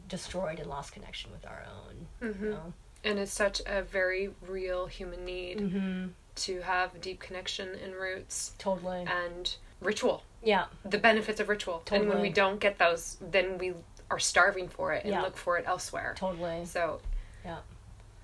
[0.09, 2.07] destroyed and lost connection with our own.
[2.27, 2.43] Mm-hmm.
[2.43, 2.73] You know?
[3.03, 5.59] And it's such a very real human need.
[5.59, 8.53] Mm-hmm to have deep connection and roots.
[8.57, 9.05] Totally.
[9.07, 10.23] And ritual.
[10.43, 10.65] Yeah.
[10.85, 11.81] The benefits of ritual.
[11.85, 12.01] Totally.
[12.01, 13.73] And when we don't get those, then we
[14.09, 15.21] are starving for it and yeah.
[15.21, 16.13] look for it elsewhere.
[16.17, 16.65] Totally.
[16.65, 16.99] So,
[17.45, 17.59] yeah.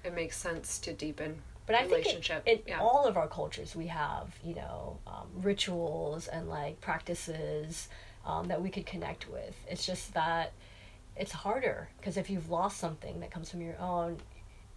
[0.03, 2.79] It makes sense to deepen but I think in, in yeah.
[2.79, 7.89] all of our cultures we have, you know, um, rituals and like practices
[8.25, 9.55] um, that we could connect with.
[9.69, 10.53] It's just that
[11.15, 14.17] it's harder because if you've lost something that comes from your own,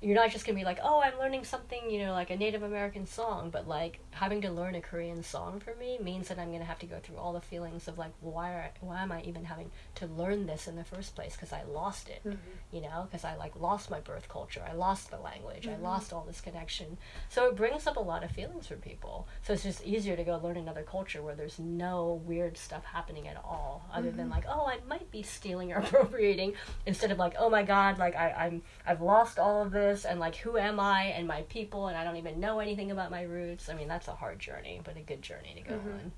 [0.02, 2.64] you're not just gonna be like, oh, I'm learning something, you know, like a Native
[2.64, 6.50] American song, but like having to learn a Korean song for me means that I'm
[6.50, 9.22] gonna have to go through all the feelings of like, why are, why am I
[9.22, 11.34] even having to learn this in the first place?
[11.34, 12.36] Because I lost it, mm-hmm.
[12.70, 15.84] you know, because I like lost my birth culture, I lost the language, mm-hmm.
[15.84, 16.98] I lost all this connection.
[17.28, 19.26] So it brings up a lot of feelings for people.
[19.42, 23.28] So it's just easier to go learn another culture where there's no weird stuff happening
[23.28, 24.16] at all, other mm-hmm.
[24.16, 26.54] than like, oh, I might be stealing or appropriating,
[26.86, 30.20] instead of like, oh my God, like I, I'm I've lost all of this and
[30.20, 33.22] like who am I and my people and I don't even know anything about my
[33.22, 33.68] roots.
[33.68, 35.92] I mean, that's a hard journey, but a good journey to go mm-hmm.
[35.92, 36.12] on.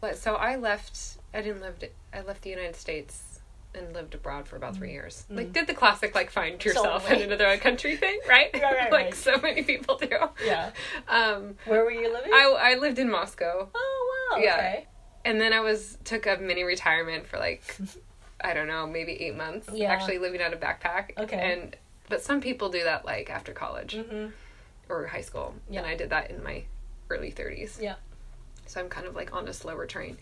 [0.00, 1.18] But so I left.
[1.34, 1.76] I didn't live.
[2.12, 3.40] I left the United States
[3.74, 4.78] and lived abroad for about mm-hmm.
[4.78, 5.24] three years.
[5.24, 5.36] Mm-hmm.
[5.36, 8.50] Like did the classic like find yourself in another country thing, right?
[8.54, 9.14] right, right like right.
[9.14, 10.08] so many people do.
[10.44, 10.70] Yeah.
[11.08, 12.32] Um, Where were you living?
[12.32, 13.68] I I lived in Moscow.
[13.74, 14.38] Oh wow.
[14.38, 14.54] Yeah.
[14.54, 14.86] Okay.
[15.24, 17.76] And then I was took a mini retirement for like
[18.40, 19.68] I don't know, maybe eight months.
[19.72, 19.90] Yeah.
[19.90, 21.18] Actually living out of backpack.
[21.18, 21.52] Okay.
[21.52, 21.76] And
[22.08, 24.26] but some people do that like after college mm-hmm.
[24.88, 25.54] or high school.
[25.68, 25.80] Yeah.
[25.80, 26.64] And I did that in my
[27.10, 27.80] early 30s.
[27.80, 27.94] Yeah.
[28.66, 30.16] So I'm kind of like on a slower train,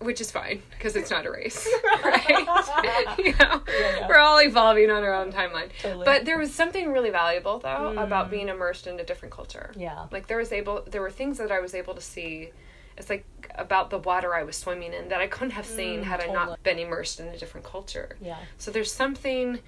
[0.00, 1.68] which is fine because it's not a race,
[2.04, 2.28] right?
[3.18, 4.08] you know, yeah, yeah.
[4.08, 5.70] we're all evolving on our own timeline.
[5.80, 6.04] Totally.
[6.04, 8.02] But there was something really valuable though mm.
[8.02, 9.72] about being immersed in a different culture.
[9.76, 10.06] Yeah.
[10.12, 12.50] Like there was able, there were things that I was able to see.
[12.96, 16.04] It's like about the water I was swimming in that I couldn't have seen mm,
[16.04, 16.36] had totally.
[16.36, 18.16] I not been immersed in a different culture.
[18.20, 18.38] Yeah.
[18.56, 19.60] So there's something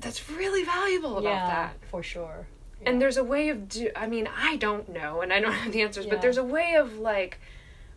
[0.00, 1.74] that's really valuable about yeah, that.
[1.90, 2.46] For sure.
[2.86, 5.72] And there's a way of do I mean, I don't know and I don't have
[5.72, 7.40] the answers, but there's a way of like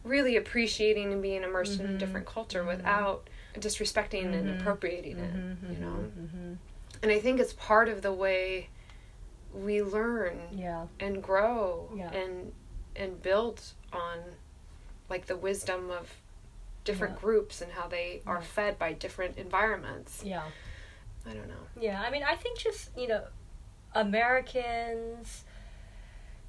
[0.08, 1.82] really appreciating and being immersed mm-hmm.
[1.82, 1.98] in a mm-hmm.
[2.00, 2.70] different culture mm-hmm.
[2.70, 4.34] without disrespecting mm-hmm.
[4.34, 5.74] and appropriating it, mm-hmm.
[5.74, 6.06] you know.
[6.20, 6.54] Mm-hmm.
[7.04, 8.70] And I think it's part of the way
[9.54, 10.86] we learn yeah.
[11.00, 12.12] and grow yeah.
[12.12, 12.52] and
[12.96, 13.62] and build
[13.94, 14.20] on
[15.10, 16.12] like the wisdom of
[16.84, 17.22] different yeah.
[17.22, 20.24] groups and how they are fed by different environments.
[20.26, 20.44] Yeah.
[21.30, 21.56] I don't know.
[21.80, 23.24] Yeah, I mean, I think just, you know,
[23.94, 25.44] Americans,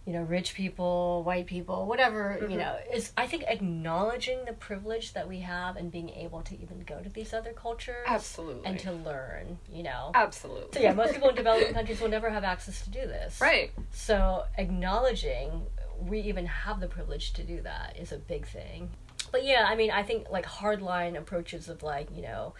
[0.08, 2.50] you know, rich people, white people, whatever, mm-hmm.
[2.50, 6.58] you know, is I think acknowledging the privilege that we have and being able to
[6.58, 8.06] even go to these other cultures.
[8.06, 8.64] Absolutely.
[8.64, 10.12] And to learn, you know.
[10.14, 10.70] Absolutely.
[10.72, 13.38] So yeah, most people in developing countries will never have access to do this.
[13.38, 13.70] Right.
[13.90, 15.66] So acknowledging
[16.00, 18.88] we even have the privilege to do that is a big thing.
[19.30, 22.54] But yeah, I mean, I think like hardline approaches of like, you know,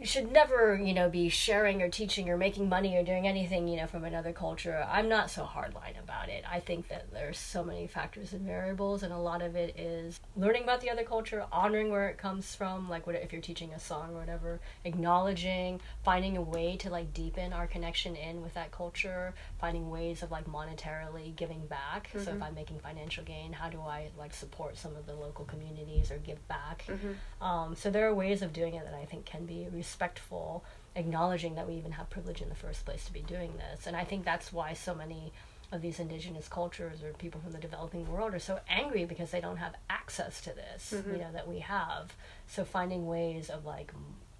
[0.00, 3.68] you should never, you know, be sharing or teaching or making money or doing anything,
[3.68, 4.86] you know, from another culture.
[4.90, 6.44] I'm not so hardline about it.
[6.50, 10.20] I think that there's so many factors and variables, and a lot of it is
[10.36, 13.72] learning about the other culture, honoring where it comes from, like what if you're teaching
[13.72, 18.54] a song or whatever, acknowledging, finding a way to like deepen our connection in with
[18.54, 22.08] that culture, finding ways of like monetarily giving back.
[22.08, 22.18] Mm-hmm.
[22.18, 22.42] So if mm-hmm.
[22.42, 26.18] I'm making financial gain, how do I like support some of the local communities or
[26.18, 26.84] give back?
[26.88, 27.44] Mm-hmm.
[27.44, 31.54] Um, so there are ways of doing it that I think can be respectful, acknowledging
[31.54, 33.86] that we even have privilege in the first place to be doing this.
[33.86, 35.32] And I think that's why so many
[35.72, 39.40] of these indigenous cultures or people from the developing world are so angry because they
[39.40, 41.14] don't have access to this, mm-hmm.
[41.14, 42.14] you know, that we have.
[42.46, 43.92] So finding ways of like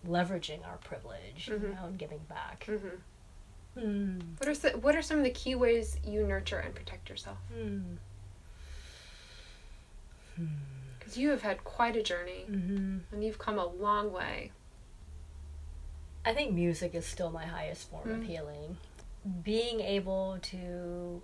[0.06, 1.64] leveraging our privilege, mm-hmm.
[1.64, 2.68] you know, and giving back.
[3.76, 4.22] Mm.
[4.38, 7.38] What are the, what are some of the key ways you nurture and protect yourself?
[7.56, 7.96] Mm.
[10.98, 12.98] Because you have had quite a journey, mm-hmm.
[13.12, 14.52] and you've come a long way.
[16.24, 18.16] I think music is still my highest form mm.
[18.18, 18.76] of healing.
[19.42, 21.22] Being able to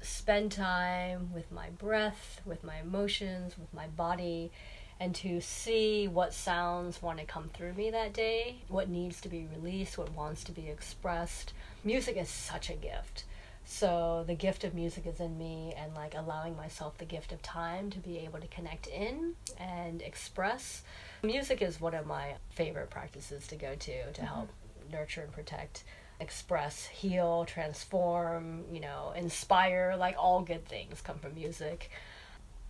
[0.00, 4.50] spend time with my breath, with my emotions, with my body,
[4.98, 9.28] and to see what sounds want to come through me that day, what needs to
[9.28, 11.52] be released, what wants to be expressed.
[11.84, 13.24] Music is such a gift.
[13.64, 17.42] So the gift of music is in me and like allowing myself the gift of
[17.42, 20.82] time to be able to connect in and express.
[21.22, 23.76] Music is one of my favorite practices to go to
[24.12, 24.24] to mm-hmm.
[24.24, 24.50] help
[24.90, 25.84] nurture and protect
[26.20, 31.90] express, heal, transform, you know, inspire, like all good things come from music.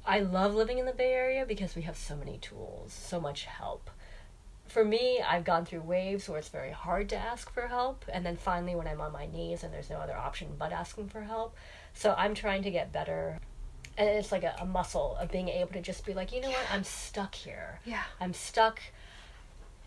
[0.04, 3.44] I love living in the Bay Area because we have so many tools, so much
[3.44, 3.90] help.
[4.72, 8.24] For me, I've gone through waves where it's very hard to ask for help, and
[8.24, 11.20] then finally, when I'm on my knees and there's no other option but asking for
[11.20, 11.54] help.
[11.92, 13.38] So I'm trying to get better.
[13.98, 16.48] And it's like a, a muscle of being able to just be like, you know
[16.48, 17.80] what, I'm stuck here.
[17.84, 18.04] Yeah.
[18.18, 18.80] I'm stuck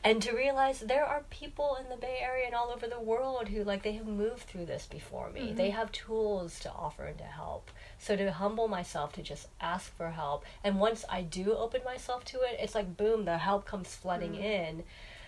[0.05, 3.49] and to realize there are people in the bay area and all over the world
[3.49, 5.55] who like they have moved through this before me Mm-hmm.
[5.57, 9.95] they have tools to offer and to help so to humble myself to just ask
[9.97, 13.65] for help and once i do open myself to it it's like boom the help
[13.65, 14.43] comes flooding Mm-hmm.
[14.43, 14.83] in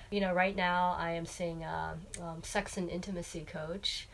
[0.09, 4.07] you know right now i am seeing a um, sex and intimacy coach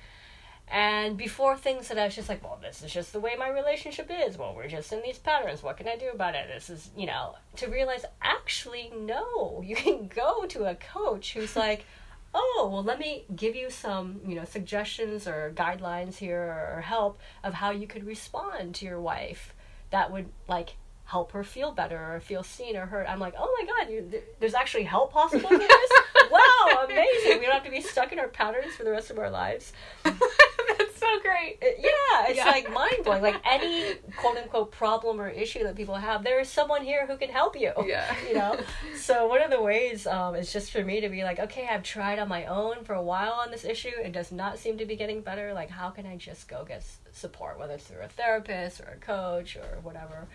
[0.70, 3.50] and before things that I was just like, well, this is just the way my
[3.50, 4.38] relationship is.
[4.38, 5.62] Well, we're just in these patterns.
[5.62, 6.48] What can I do about it?
[6.48, 11.56] This is, you know, to realize actually, no, you can go to a coach who's
[11.56, 11.86] like,
[12.34, 16.42] oh, well, let me give you some, you know, suggestions or guidelines here
[16.76, 19.54] or help of how you could respond to your wife
[19.92, 23.06] that would like help her feel better or feel seen or heard.
[23.06, 25.92] I'm like, oh my god, you, th- there's actually help possible for this.
[26.32, 27.40] wow, amazing!
[27.40, 29.74] We don't have to be stuck in our patterns for the rest of our lives.
[31.14, 31.58] So great.
[31.62, 32.46] Yeah, it's Yeah.
[32.46, 33.22] like mind blowing.
[33.22, 37.18] Like any quote unquote problem or issue that people have, there is someone here who
[37.18, 37.72] can help you.
[37.86, 38.14] Yeah.
[38.28, 38.58] You know?
[38.96, 41.84] So one of the ways um, is just for me to be like, okay, I've
[41.84, 43.92] tried on my own for a while on this issue.
[44.04, 45.54] It does not seem to be getting better.
[45.54, 48.98] Like, how can I just go get support, whether it's through a therapist or a
[49.06, 50.28] coach or whatever?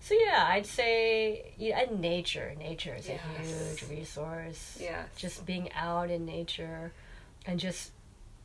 [0.00, 2.54] So yeah, I'd say yeah, and nature.
[2.58, 3.20] Nature is Yes.
[3.36, 4.78] a huge resource.
[4.80, 5.02] Yeah.
[5.16, 6.92] Just being out in nature
[7.46, 7.90] and just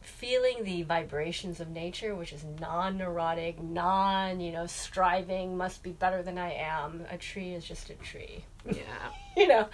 [0.04, 6.22] feeling the vibrations of nature, which is non-neurotic, non, you know, striving, must be better
[6.24, 7.06] than I am.
[7.12, 8.84] A tree is just a tree, Yeah.
[9.38, 9.68] you know.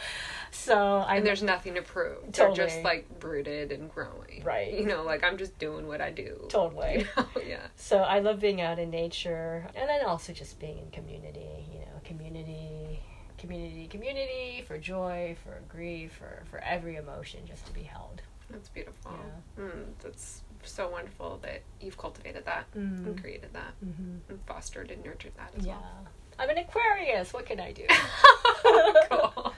[0.52, 2.32] So I And there's nothing to prove.
[2.32, 2.56] Totally.
[2.58, 4.42] They're just like rooted and growing.
[4.44, 4.74] Right.
[4.74, 6.46] You know, like I'm just doing what I do.
[6.50, 7.06] totally.
[7.18, 7.68] Oh, yeah.
[7.76, 11.66] So I love being out in nature, and then also just being in community.
[11.74, 13.00] You know, community,
[13.38, 18.22] community, community for joy, for grief, for for every emotion, just to be held.
[18.50, 19.12] That's beautiful.
[19.58, 19.64] Yeah.
[19.64, 23.06] Mm, that's so wonderful that you've cultivated that Mm.
[23.06, 24.18] and created that Mm-hmm.
[24.30, 26.08] and fostered and nurtured that as Yeah, well.
[26.38, 27.34] I'm an Aquarius.
[27.34, 27.86] What can I do?
[29.10, 29.54] cool.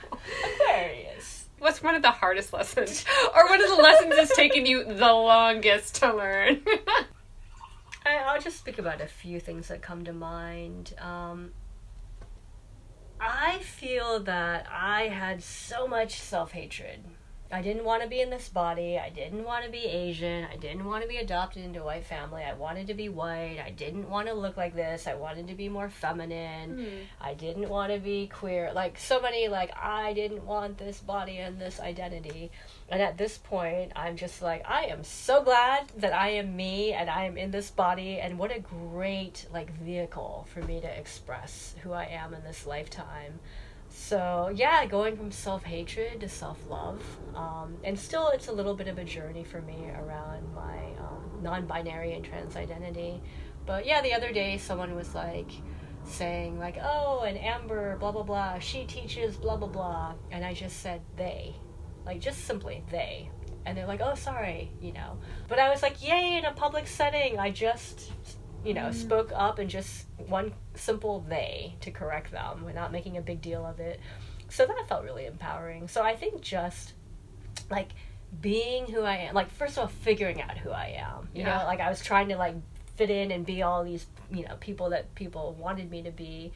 [0.56, 1.48] Aquarius.
[1.60, 3.06] What's one of the hardest lessons?
[3.36, 6.62] Or one of the lessons that's taken you the longest to learn?
[8.06, 10.94] I, I'll just speak about a few things that come to mind.
[11.00, 11.52] Um,
[13.20, 17.04] I feel that I had so much self hatred.
[17.52, 18.97] I didn't want to be in this body.
[18.97, 20.45] I didn't want to be Asian.
[20.45, 22.43] I didn't want to be adopted into a white family.
[22.43, 23.58] I wanted to be white.
[23.64, 25.08] I didn't want to look like this.
[25.08, 26.86] I wanted to be more feminine.
[26.86, 26.95] Hmm.
[27.20, 28.72] I didn't want to be queer.
[28.74, 32.52] Like so many like I didn't want this body and this identity.
[32.89, 36.93] And at this point, I'm just like I am so glad that I am me
[36.93, 40.99] and I am in this body and what a great like vehicle for me to
[40.99, 43.39] express who I am in this lifetime.
[43.94, 47.04] So yeah, going from self hatred to self love,
[47.36, 51.39] um, and still it's a little bit of a journey for me around my um,
[51.42, 53.22] non binary and trans identity.
[53.66, 55.52] But yeah, the other day someone was like
[56.06, 60.54] saying like, "Oh, and Amber, blah blah blah, she teaches blah blah blah," and I
[60.54, 61.54] just said they,
[62.06, 63.30] like just simply they,
[63.66, 65.18] and they're like, "Oh, sorry," you know.
[65.50, 68.12] But I was like, "Yay!" In a public setting, I just
[68.64, 68.93] you know, mm.
[68.93, 73.66] spoke up and just one simple they to correct them not making a big deal
[73.66, 73.99] of it.
[74.49, 75.88] So that felt really empowering.
[75.88, 76.93] So I think just
[77.70, 77.89] like
[78.41, 81.30] being who I am, like first of all, figuring out who I am.
[81.34, 81.59] You Yeah.
[81.59, 82.55] know, like I was trying to like
[82.95, 86.51] fit in and be all these, you know, people that people wanted me to be.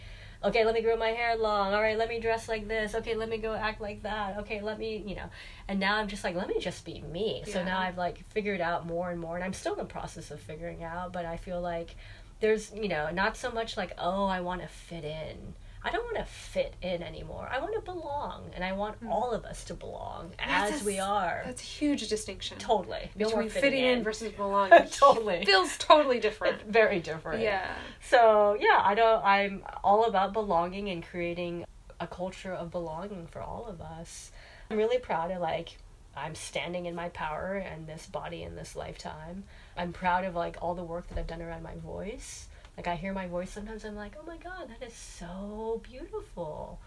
[0.46, 1.74] Okay, let me grow my hair long.
[1.74, 2.94] All right, let me dress like this.
[2.94, 4.38] Okay, let me go act like that.
[4.40, 5.30] Okay, let me, you know.
[5.68, 7.44] And now I'm just like, let me just be me.
[7.48, 10.30] So now I've like figured out more and more, and I'm still in the process
[10.30, 11.12] of figuring out.
[11.12, 11.96] But I feel like
[12.42, 15.56] there's, you know, not so much like, oh, I want to fit in.
[15.86, 17.48] I don't want to fit in anymore.
[17.52, 19.12] I want to belong, and I want hmm.
[19.12, 21.44] all of us to belong as a- we are.
[21.46, 22.58] That's a huge distinction.
[22.58, 23.12] Totally.
[23.16, 24.88] No Between fitting in versus belonging.
[24.90, 25.46] Totally.
[25.46, 26.64] Feels totally different.
[26.64, 27.42] very different.
[27.42, 27.72] Yeah.
[28.02, 29.24] So yeah, I don't.
[29.24, 31.66] I'm all about belonging and creating
[32.00, 34.32] a culture of belonging for all of us.
[34.70, 35.78] I'm really proud of like
[36.16, 39.44] I'm standing in my power and this body in this lifetime.
[39.78, 42.48] I'm proud of like all the work that I've done around my voice.
[42.78, 46.80] Like I hear my voice sometimes I'm like, "Oh my god, that is so beautiful."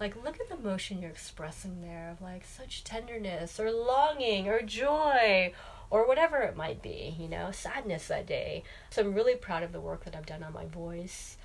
[0.00, 4.62] like look at the emotion you're expressing there of like such tenderness or longing or
[4.62, 5.52] joy
[5.90, 8.62] or whatever it might be, you know, sadness that day.
[8.90, 11.38] So I'm really proud of the work that I've done on my voice.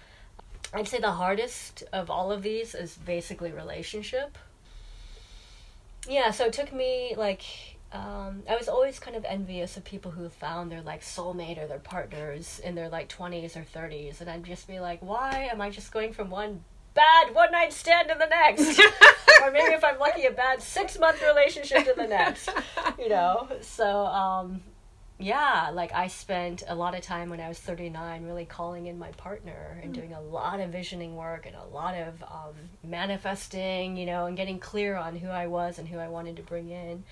[0.74, 4.38] I'd say the hardest of all of these is basically relationship.
[6.10, 7.44] Yeah, so it took me like
[7.94, 11.68] um, I was always kind of envious of people who found their like soulmate or
[11.68, 15.62] their partners in their like 20s or 30s, and I'd just be like, why am
[15.62, 16.64] I just going from one
[16.96, 18.80] bad one night stand to the next?
[19.44, 22.50] or maybe if I'm lucky, a bad six month relationship to the next,
[22.98, 23.48] you know?
[23.62, 24.62] So, um,
[25.20, 28.98] yeah, like I spent a lot of time when I was 39 really calling in
[28.98, 29.96] my partner and mm.
[29.96, 34.36] doing a lot of visioning work and a lot of um, manifesting, you know, and
[34.36, 37.04] getting clear on who I was and who I wanted to bring in.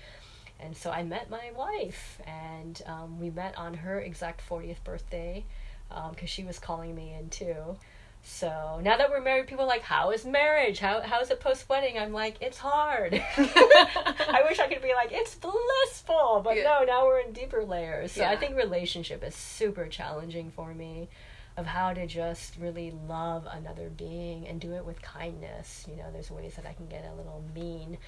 [0.64, 5.44] And so I met my wife, and um, we met on her exact 40th birthday
[5.88, 7.76] because um, she was calling me in too.
[8.24, 10.78] So now that we're married, people are like, "How is marriage?
[10.78, 14.94] How how is it post wedding?" I'm like, "It's hard." I wish I could be
[14.94, 16.62] like, "It's blissful," but yeah.
[16.62, 16.84] no.
[16.84, 18.12] Now we're in deeper layers.
[18.12, 18.30] So yeah.
[18.30, 21.08] I think relationship is super challenging for me,
[21.56, 25.84] of how to just really love another being and do it with kindness.
[25.88, 27.98] You know, there's ways that I can get a little mean.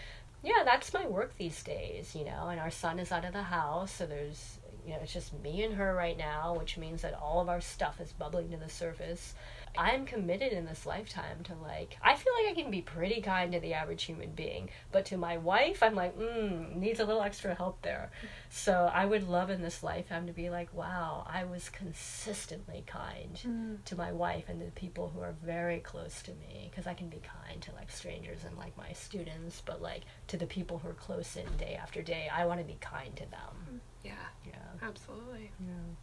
[0.44, 2.14] Yeah, that's my work these days.
[2.14, 5.12] You know, and our son is out of the house, so there's you know it's
[5.12, 8.50] just me and her right now, which means that all of our stuff is bubbling
[8.50, 9.34] to the surface
[9.76, 13.52] I'm committed in this lifetime to like I feel like I can be pretty kind
[13.52, 17.22] to the average human being, but to my wife I'm like, mm, needs a little
[17.22, 18.10] extra help there.
[18.50, 23.40] So I would love in this lifetime to be like, wow, I was consistently kind
[23.44, 23.84] mm.
[23.84, 27.08] to my wife and the people who are very close to me because I can
[27.08, 30.88] be kind to like strangers and like my students, but like to the people who
[30.88, 33.80] are close in day after day, I want to be kind to them.
[34.04, 34.12] Yeah.
[34.46, 34.52] Yeah.
[34.82, 35.50] Absolutely.
[35.58, 35.94] Yeah.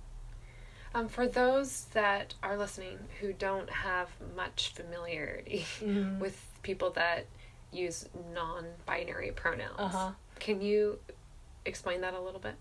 [0.93, 6.19] Um, for those that are listening who don't have much familiarity mm-hmm.
[6.19, 7.27] with people that
[7.71, 10.11] use non binary pronouns, uh-huh.
[10.39, 10.99] can you
[11.65, 12.55] explain that a little bit?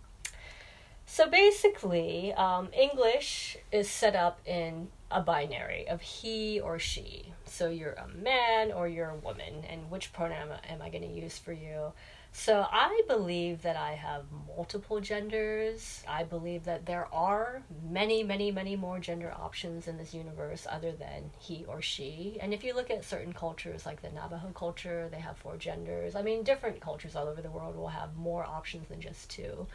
[1.07, 7.33] So basically, um, English is set up in a binary of he or she.
[7.47, 11.21] So you're a man or you're a woman, and which pronoun am I going to
[11.21, 11.93] use for you?
[12.33, 14.25] So I believe that I have
[14.57, 16.03] multiple genders.
[16.09, 20.93] I believe that there are many, many, many more gender options in this universe other
[20.93, 22.39] than he or she.
[22.41, 26.15] And if you look at certain cultures like the Navajo culture, they have four genders.
[26.15, 29.67] I mean, different cultures all over the world will have more options than just two.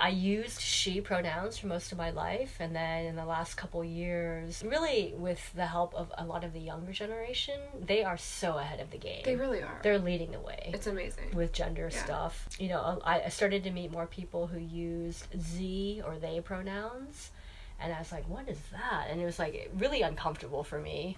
[0.00, 3.84] I used she pronouns for most of my life, and then in the last couple
[3.84, 8.58] years, really with the help of a lot of the younger generation, they are so
[8.58, 9.22] ahead of the game.
[9.24, 9.80] They really are.
[9.82, 10.72] They're leading the way.
[10.74, 12.04] It's amazing with gender yeah.
[12.04, 12.48] stuff.
[12.58, 17.30] You know, um, I started to meet more people who used ze or they pronouns,
[17.78, 21.16] and I was like, "What is that?" And it was like really uncomfortable for me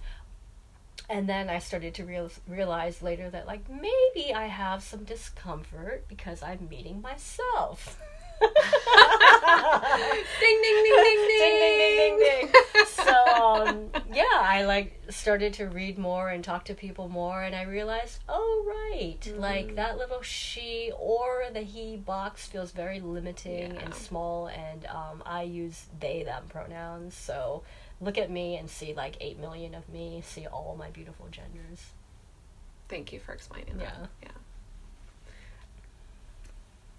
[1.08, 6.06] and then I started to real, realize later that like maybe I have some discomfort
[6.08, 7.98] because I'm meeting myself.
[10.40, 11.38] ding, ding, ding, ding, ding.
[11.38, 12.52] ding, ding, ding, ding.
[12.86, 17.54] So, um, yeah, I like started to read more and talk to people more, and
[17.54, 19.40] I realized, oh, right, mm-hmm.
[19.40, 23.80] like that little she or the he box feels very limiting yeah.
[23.80, 27.14] and small, and um, I use they, them pronouns.
[27.14, 27.62] So,
[28.00, 31.92] look at me and see like 8 million of me, see all my beautiful genders.
[32.88, 33.86] Thank you for explaining yeah.
[33.86, 34.08] that.
[34.22, 34.28] Yeah.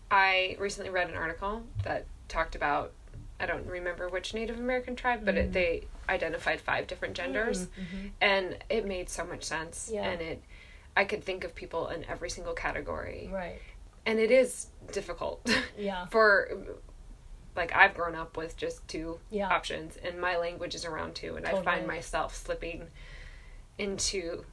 [0.09, 2.93] I recently read an article that talked about
[3.39, 5.39] I don't remember which Native American tribe, but mm.
[5.39, 8.07] it, they identified five different genders, mm-hmm.
[8.19, 9.91] and it made so much sense.
[9.93, 10.09] Yeah.
[10.09, 10.43] And it,
[10.95, 13.29] I could think of people in every single category.
[13.31, 13.61] Right.
[14.05, 15.47] And it is difficult.
[15.77, 16.07] Yeah.
[16.07, 16.49] for
[17.55, 19.49] like I've grown up with just two yeah.
[19.49, 21.61] options, and my language is around two, and totally.
[21.61, 22.87] I find myself slipping
[23.77, 24.43] into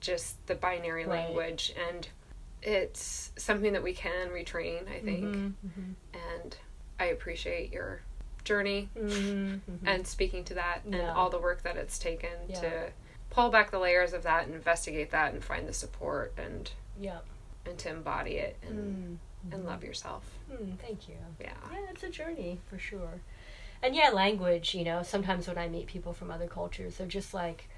[0.00, 1.26] just the binary right.
[1.26, 2.08] language and
[2.62, 5.24] it's something that we can retrain, I think.
[5.24, 6.40] Mm-hmm, mm-hmm.
[6.40, 6.56] And
[7.00, 8.02] I appreciate your
[8.44, 10.96] journey mm-hmm, and speaking to that yeah.
[10.96, 12.60] and all the work that it's taken yeah.
[12.60, 12.70] to
[13.30, 17.18] pull back the layers of that and investigate that and find the support and yeah
[17.66, 19.18] and to embody it and
[19.50, 19.68] and mm-hmm.
[19.68, 20.24] love yourself.
[20.52, 21.16] Mm, thank you.
[21.40, 21.52] Yeah.
[21.72, 23.20] Yeah, it's a journey for sure.
[23.82, 27.34] And yeah, language, you know, sometimes when I meet people from other cultures, they're just
[27.34, 27.68] like,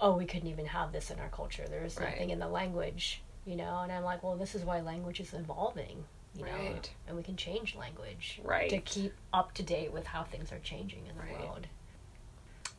[0.00, 1.64] oh, we couldn't even have this in our culture.
[1.68, 2.10] There's right.
[2.10, 5.34] nothing in the language you know and i'm like well this is why language is
[5.34, 6.04] evolving
[6.36, 6.52] you right.
[6.52, 8.70] know and we can change language right.
[8.70, 11.40] to keep up to date with how things are changing in the right.
[11.40, 11.66] world.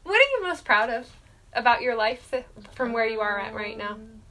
[0.03, 1.07] What are you most proud of
[1.53, 2.33] about your life
[2.73, 3.91] from where you are at right now?
[3.91, 4.21] Um,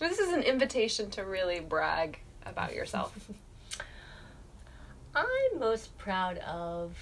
[0.00, 3.16] this is an invitation to really brag about yourself.
[5.14, 6.96] I'm most proud of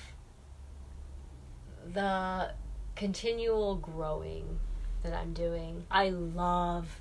[1.95, 2.53] the
[2.97, 4.59] continual growing
[5.03, 5.85] that i'm doing.
[5.91, 7.01] I love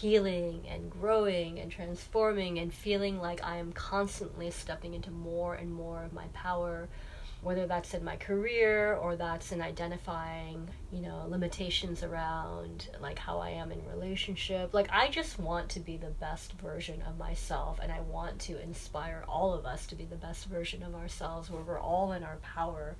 [0.00, 5.70] healing and growing and transforming and feeling like I am constantly stepping into more and
[5.70, 6.88] more of my power,
[7.42, 13.40] whether that's in my career or that's in identifying, you know, limitations around like how
[13.40, 14.72] I am in relationship.
[14.72, 18.62] Like I just want to be the best version of myself and I want to
[18.62, 22.22] inspire all of us to be the best version of ourselves where we're all in
[22.22, 22.96] our power.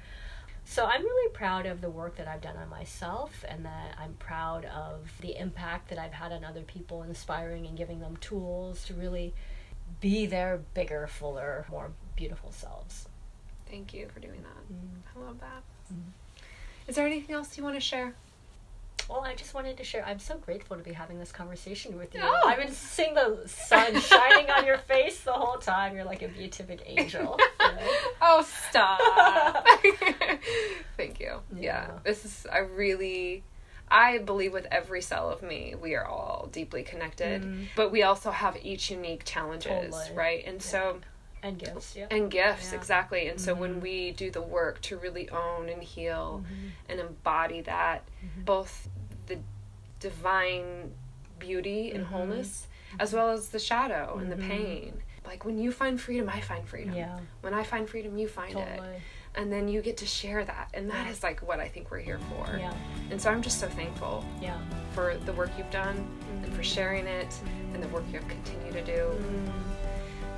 [0.70, 4.12] So I'm really proud of the work that I've done on myself and that I'm
[4.20, 8.84] proud of the impact that I've had on other people, inspiring and giving them tools
[8.84, 9.34] to really
[10.00, 13.08] be their bigger, fuller, more beautiful selves.
[13.68, 14.72] Thank you for doing that.
[14.72, 15.16] Mm.
[15.16, 15.64] I love that.
[15.92, 16.12] Mm.
[16.86, 18.14] Is there anything else you want to share?
[19.10, 20.04] Well, I just wanted to share.
[20.06, 22.20] I'm so grateful to be having this conversation with you.
[22.22, 22.42] Oh.
[22.46, 25.96] I've been seeing the sun shining on your face the whole time.
[25.96, 27.36] You're like a beatific angel.
[27.60, 27.88] you know?
[28.22, 29.66] Oh, stop.
[30.96, 31.40] Thank you.
[31.56, 31.60] Yeah.
[31.60, 31.90] Yeah.
[32.04, 33.42] This is, I really,
[33.90, 37.66] I believe with every cell of me, we are all deeply connected, Mm.
[37.74, 40.16] but we also have each unique challenges, Totally.
[40.16, 40.44] right?
[40.46, 41.00] And so,
[41.42, 42.06] And gifts, yeah.
[42.10, 42.78] and gifts, Yeah.
[42.78, 43.26] exactly.
[43.28, 43.58] And so, Mhm.
[43.58, 46.70] when we do the work to really own and heal Mhm.
[46.90, 48.44] and embody that, Mhm.
[48.44, 48.89] both
[50.00, 50.92] divine
[51.38, 52.08] beauty and Mhm.
[52.08, 52.66] wholeness,
[52.98, 54.48] as well as the shadow and the Mhm.
[54.48, 55.02] pain.
[55.24, 56.94] Like when you find freedom, I find freedom.
[56.94, 58.80] Yeah, When I find freedom, you find it
[59.36, 62.00] and then you get to share that and that is like what i think we're
[62.00, 62.74] here for Yeah,
[63.12, 64.58] and so i'm just so thankful yeah.
[64.92, 65.98] for the work you've done
[66.42, 66.74] and for Mhm.
[66.74, 67.32] sharing it
[67.72, 68.92] and the work you'll continue to do
[69.22, 69.52] Mm.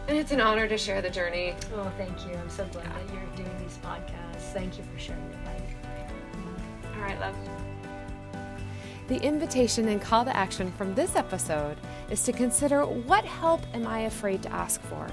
[0.08, 2.34] and it's an honor to share the journey Oh, thank you.
[2.34, 4.52] I'm so glad that you're doing these podcasts.
[4.52, 5.74] Thank you for sharing your life.
[6.94, 7.34] all right love
[9.08, 11.76] The invitation and call to action from this episode
[12.10, 15.08] is to consider what help am I afraid to ask for?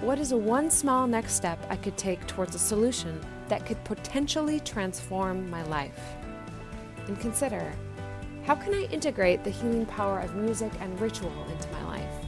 [0.00, 4.60] What is one small next step I could take towards a solution that could potentially
[4.60, 5.98] transform my life?
[7.06, 7.72] And consider
[8.44, 12.26] how can I integrate the healing power of music and ritual into my life?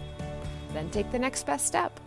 [0.73, 2.01] Then take the next best step.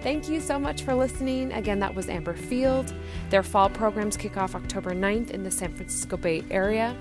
[0.00, 1.52] Thank you so much for listening.
[1.52, 2.94] Again, that was Amber Field.
[3.30, 6.96] Their fall programs kick off October 9th in the San Francisco Bay Area.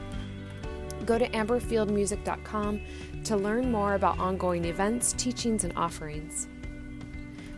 [1.08, 2.82] Go to amberfieldmusic.com
[3.24, 6.50] to learn more about ongoing events, teachings, and offerings.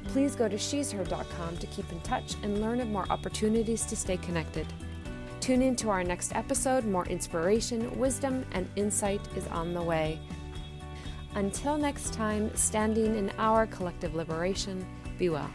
[0.05, 4.17] Please go to she'sher.com to keep in touch and learn of more opportunities to stay
[4.17, 4.67] connected.
[5.39, 6.85] Tune in to our next episode.
[6.85, 10.19] More inspiration, wisdom, and insight is on the way.
[11.35, 14.85] Until next time, standing in our collective liberation,
[15.17, 15.49] be well.